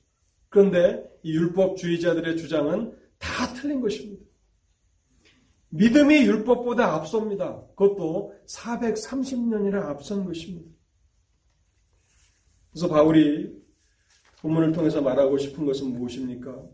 그런데 0.49 1.03
이 1.23 1.33
율법주의자들의 1.33 2.37
주장은 2.37 2.93
다 3.17 3.53
틀린 3.53 3.81
것입니다. 3.81 4.23
믿음이 5.69 6.25
율법보다 6.25 6.95
앞섭니다. 6.95 7.61
그것도 7.75 8.33
430년이나 8.47 9.85
앞선 9.85 10.25
것입니다. 10.25 10.71
그래서 12.71 12.87
바울이 12.87 13.58
본문을 14.41 14.71
통해서 14.71 15.01
말하고 15.01 15.37
싶은 15.37 15.65
것은 15.65 15.91
무엇입니까? 15.91 16.65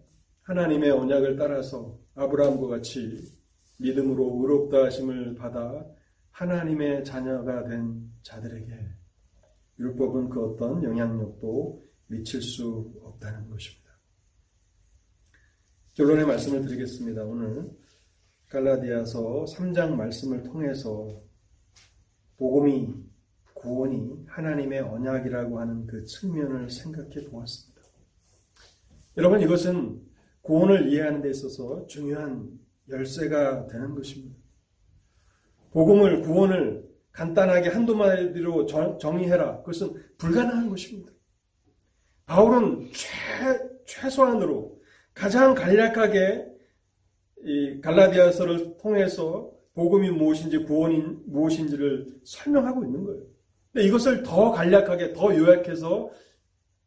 하나님의 0.43 0.91
언약을 0.91 1.35
따라서 1.35 1.99
아브라함과 2.13 2.67
같이 2.67 3.19
믿음으로 3.77 4.39
의롭다 4.41 4.85
하심을 4.85 5.35
받아 5.35 5.85
하나님의 6.31 7.03
자녀가 7.03 7.63
된 7.63 8.11
자들에게 8.21 8.71
율법은 9.79 10.29
그 10.29 10.45
어떤 10.45 10.83
영향력도 10.83 11.83
미칠 12.07 12.41
수 12.41 12.93
없다는 13.01 13.49
것입니다. 13.49 13.85
결론의 15.93 16.25
말씀을 16.25 16.61
드리겠습니다. 16.61 17.23
오늘 17.23 17.71
갈라디아서 18.49 19.45
3장 19.45 19.95
말씀을 19.95 20.43
통해서 20.43 21.21
복음이 22.37 23.04
구원이 23.65 24.25
하나님의 24.27 24.79
언약이라고 24.81 25.59
하는 25.59 25.87
그 25.87 26.05
측면을 26.05 26.69
생각해 26.69 27.25
보았습니다. 27.31 27.81
여러분 29.17 29.41
이것은 29.41 30.01
구원을 30.41 30.91
이해하는 30.91 31.21
데 31.21 31.31
있어서 31.31 31.87
중요한 31.87 32.47
열쇠가 32.89 33.67
되는 33.67 33.95
것입니다. 33.95 34.37
복음을 35.71 36.21
구원을 36.21 36.85
간단하게 37.11 37.69
한두 37.69 37.95
마디로 37.95 38.67
정의해라. 38.99 39.59
그것은 39.59 39.95
불가능한 40.17 40.69
것입니다. 40.69 41.11
바울은 42.27 42.91
최, 42.93 43.09
최소한으로 43.85 44.79
가장 45.13 45.55
간략하게 45.55 46.45
이 47.43 47.81
갈라디아서를 47.81 48.77
통해서 48.77 49.51
복음이 49.73 50.11
무엇인지 50.11 50.59
구원이 50.65 51.23
무엇인지를 51.25 52.19
설명하고 52.23 52.85
있는 52.85 53.03
거예요. 53.05 53.34
근데 53.75 53.89
이것을 53.89 54.23
더 54.23 54.51
간략하게 54.51 55.11
더 55.11 55.35
요약해서 55.35 56.09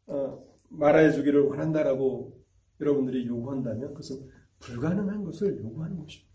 어, 0.07 0.43
말해 0.69 1.11
주기를 1.11 1.41
원한다라고 1.41 2.43
여러분들이 2.81 3.27
요구한다면 3.27 3.89
그것은 3.89 4.27
불가능한 4.57 5.23
것을 5.23 5.59
요구하는 5.59 5.99
것입니다. 5.99 6.33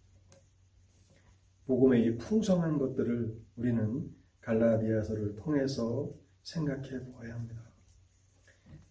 복음의 1.67 2.05
이 2.05 2.17
풍성한 2.19 2.79
것들을 2.79 3.37
우리는 3.57 4.09
갈라디아서를 4.43 5.35
통해서 5.35 6.15
생각해 6.45 7.05
보아야 7.05 7.35
합니다. 7.35 7.61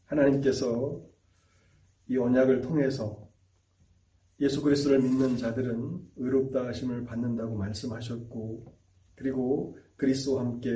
하나님께서 0.03 1.01
이 2.09 2.18
언약을 2.18 2.59
통해서 2.59 3.26
예수 4.41 4.61
그리스도를 4.61 4.99
믿는 4.99 5.38
자들은 5.38 6.11
의롭다 6.18 6.68
하심을 6.68 7.05
받는다고 7.05 7.55
말씀하셨고 7.55 8.76
그리고 9.16 9.78
그리스도와 9.95 10.43
함께 10.43 10.70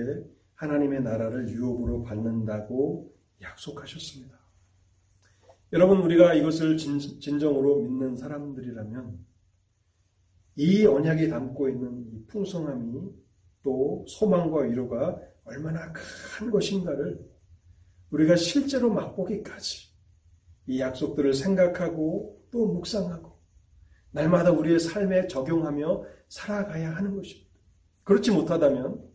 하나님의 0.58 1.02
나라를 1.04 1.50
유업으로 1.50 2.04
받는다고 2.04 3.14
약속하셨습니다. 3.42 4.38
여러분 5.74 6.00
우리가 6.00 6.34
이것을 6.34 6.78
진, 6.78 7.40
정으로 7.40 7.82
믿는 7.82 8.16
사람들이라면 8.16 9.26
이 10.56 10.86
언약이 10.86 11.30
담고 11.30 11.70
있는 11.70 12.08
이 12.12 12.26
풍성함이 12.28 13.12
또 13.64 14.06
소망과 14.08 14.62
위로가 14.62 15.20
얼마나 15.44 15.92
큰 15.94 16.50
것인가를 16.50 17.20
우리가 18.10 18.36
실제로 18.36 18.92
맛보기까지 18.92 19.90
이 20.68 20.80
약속들을 20.80 21.34
생각하고 21.34 22.42
또 22.50 22.74
묵상하고 22.74 23.38
날마다 24.12 24.52
우리의 24.52 24.80
삶에 24.80 25.28
적용하며 25.28 26.04
살아가야 26.30 26.96
하는 26.96 27.16
것입니다. 27.16 27.52
그렇지 28.04 28.32
못하다면 28.32 29.07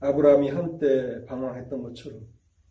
아브라함이 0.00 0.50
한때 0.50 1.24
방황했던 1.26 1.82
것처럼 1.82 2.20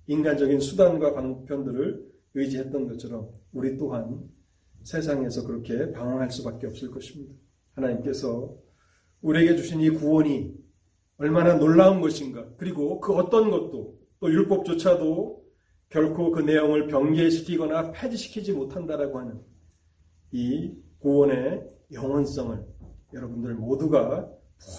인간적인 0.07 0.59
수단과 0.59 1.13
방편들을 1.13 2.05
의지했던 2.36 2.88
것처럼 2.88 3.30
우리 3.53 3.78
또한 3.78 4.30
세상에서 4.84 5.47
그렇게 5.47 5.91
방황할 5.91 6.30
수밖에 6.30 6.67
없을 6.67 6.91
것입니다. 6.91 7.34
하나님께서 7.73 8.55
우리에게 9.21 9.55
주신 9.55 9.82
이 9.82 9.89
구원이 9.89 10.53
얼마나 11.17 11.55
놀라운 11.55 12.01
것인가. 12.01 12.47
그리고 12.57 12.99
그 12.99 13.13
어떤 13.13 13.49
것도 13.49 13.97
또 14.19 14.32
율법조차도 14.32 15.43
결코 15.89 16.32
그 16.32 16.41
내용을 16.41 16.88
병개시키거나 16.88 17.91
폐지시키지 17.91 18.53
못한다라고 18.53 19.19
하는 19.19 19.41
이 20.32 20.73
구원의 20.99 21.63
영원성을 21.93 22.65
여러분들 23.13 23.55
모두가 23.55 24.30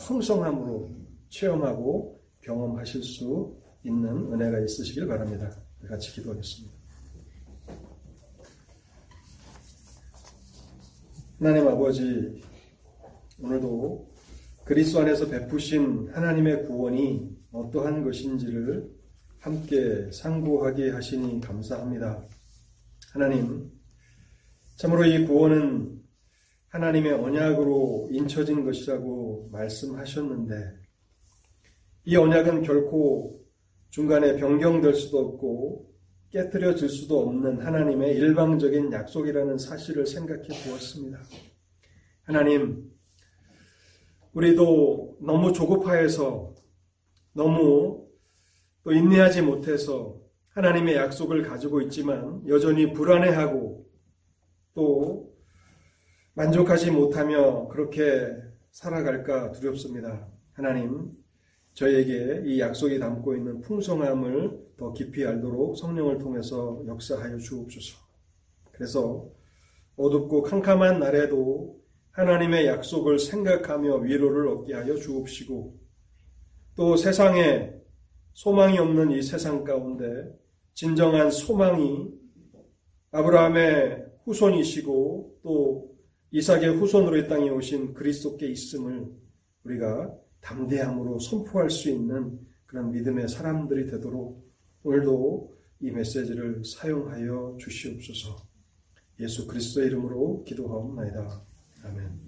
풍성함으로 0.06 0.90
체험하고 1.28 2.15
경험하실 2.46 3.02
수 3.02 3.56
있는 3.82 4.32
은혜가 4.32 4.60
있으시길 4.60 5.06
바랍니다. 5.06 5.50
같이 5.86 6.12
기도하겠습니다. 6.12 6.74
하나님 11.38 11.68
아버지, 11.68 12.42
오늘도 13.42 14.08
그리스도 14.64 15.00
안에서 15.00 15.28
베푸신 15.28 16.08
하나님의 16.12 16.66
구원이 16.66 17.36
어떠한 17.52 18.04
것인지를 18.04 18.90
함께 19.40 20.10
상고하게 20.12 20.90
하시니 20.90 21.40
감사합니다. 21.40 22.24
하나님, 23.12 23.70
참으로 24.76 25.04
이 25.04 25.26
구원은 25.26 26.00
하나님의 26.68 27.12
언약으로 27.12 28.08
인쳐진 28.10 28.64
것이라고 28.64 29.50
말씀하셨는데, 29.52 30.85
이 32.08 32.14
언약은 32.14 32.62
결코 32.62 33.44
중간에 33.90 34.36
변경될 34.36 34.94
수도 34.94 35.18
없고 35.18 35.92
깨뜨려질 36.30 36.88
수도 36.88 37.20
없는 37.20 37.60
하나님의 37.66 38.14
일방적인 38.14 38.92
약속이라는 38.92 39.58
사실을 39.58 40.06
생각해 40.06 40.46
보았습니다. 40.46 41.18
하나님, 42.22 42.88
우리도 44.34 45.18
너무 45.20 45.52
조급하여서 45.52 46.54
너무 47.32 48.06
또 48.84 48.92
인내하지 48.92 49.42
못해서 49.42 50.20
하나님의 50.50 50.94
약속을 50.94 51.42
가지고 51.42 51.80
있지만 51.80 52.40
여전히 52.46 52.92
불안해하고 52.92 53.84
또 54.74 55.34
만족하지 56.34 56.92
못하며 56.92 57.66
그렇게 57.66 58.32
살아갈까 58.70 59.50
두렵습니다. 59.50 60.28
하나님, 60.52 61.25
저에게 61.76 62.42
이 62.46 62.58
약속이 62.58 62.98
담고 62.98 63.36
있는 63.36 63.60
풍성함을 63.60 64.76
더 64.78 64.94
깊이 64.94 65.26
알도록 65.26 65.76
성령을 65.76 66.18
통해서 66.18 66.82
역사하여 66.86 67.36
주옵소서. 67.36 67.98
그래서 68.72 69.28
어둡고 69.96 70.42
캄캄한 70.42 71.00
날에도 71.00 71.78
하나님의 72.12 72.66
약속을 72.66 73.18
생각하며 73.18 73.96
위로를 73.96 74.48
얻게 74.48 74.72
하여 74.72 74.96
주옵시고 74.96 75.78
또 76.76 76.96
세상에 76.96 77.74
소망이 78.32 78.78
없는 78.78 79.10
이 79.10 79.20
세상 79.20 79.62
가운데 79.62 80.06
진정한 80.72 81.30
소망이 81.30 82.08
아브라함의 83.10 84.06
후손이시고 84.24 85.40
또 85.42 85.94
이삭의 86.30 86.76
후손으로 86.76 87.18
이 87.18 87.28
땅에 87.28 87.50
오신 87.50 87.92
그리스도께 87.92 88.46
있음을 88.46 89.06
우리가 89.64 90.25
담대함으로 90.46 91.18
선포할 91.18 91.70
수 91.70 91.90
있는 91.90 92.38
그런 92.66 92.92
믿음의 92.92 93.28
사람들이 93.28 93.86
되도록 93.90 94.46
오늘도 94.84 95.56
이 95.80 95.90
메시지를 95.90 96.64
사용하여 96.64 97.56
주시옵소서. 97.58 98.46
예수 99.18 99.46
그리스도의 99.48 99.88
이름으로 99.88 100.44
기도하옵나이다. 100.44 101.42
아멘. 101.84 102.25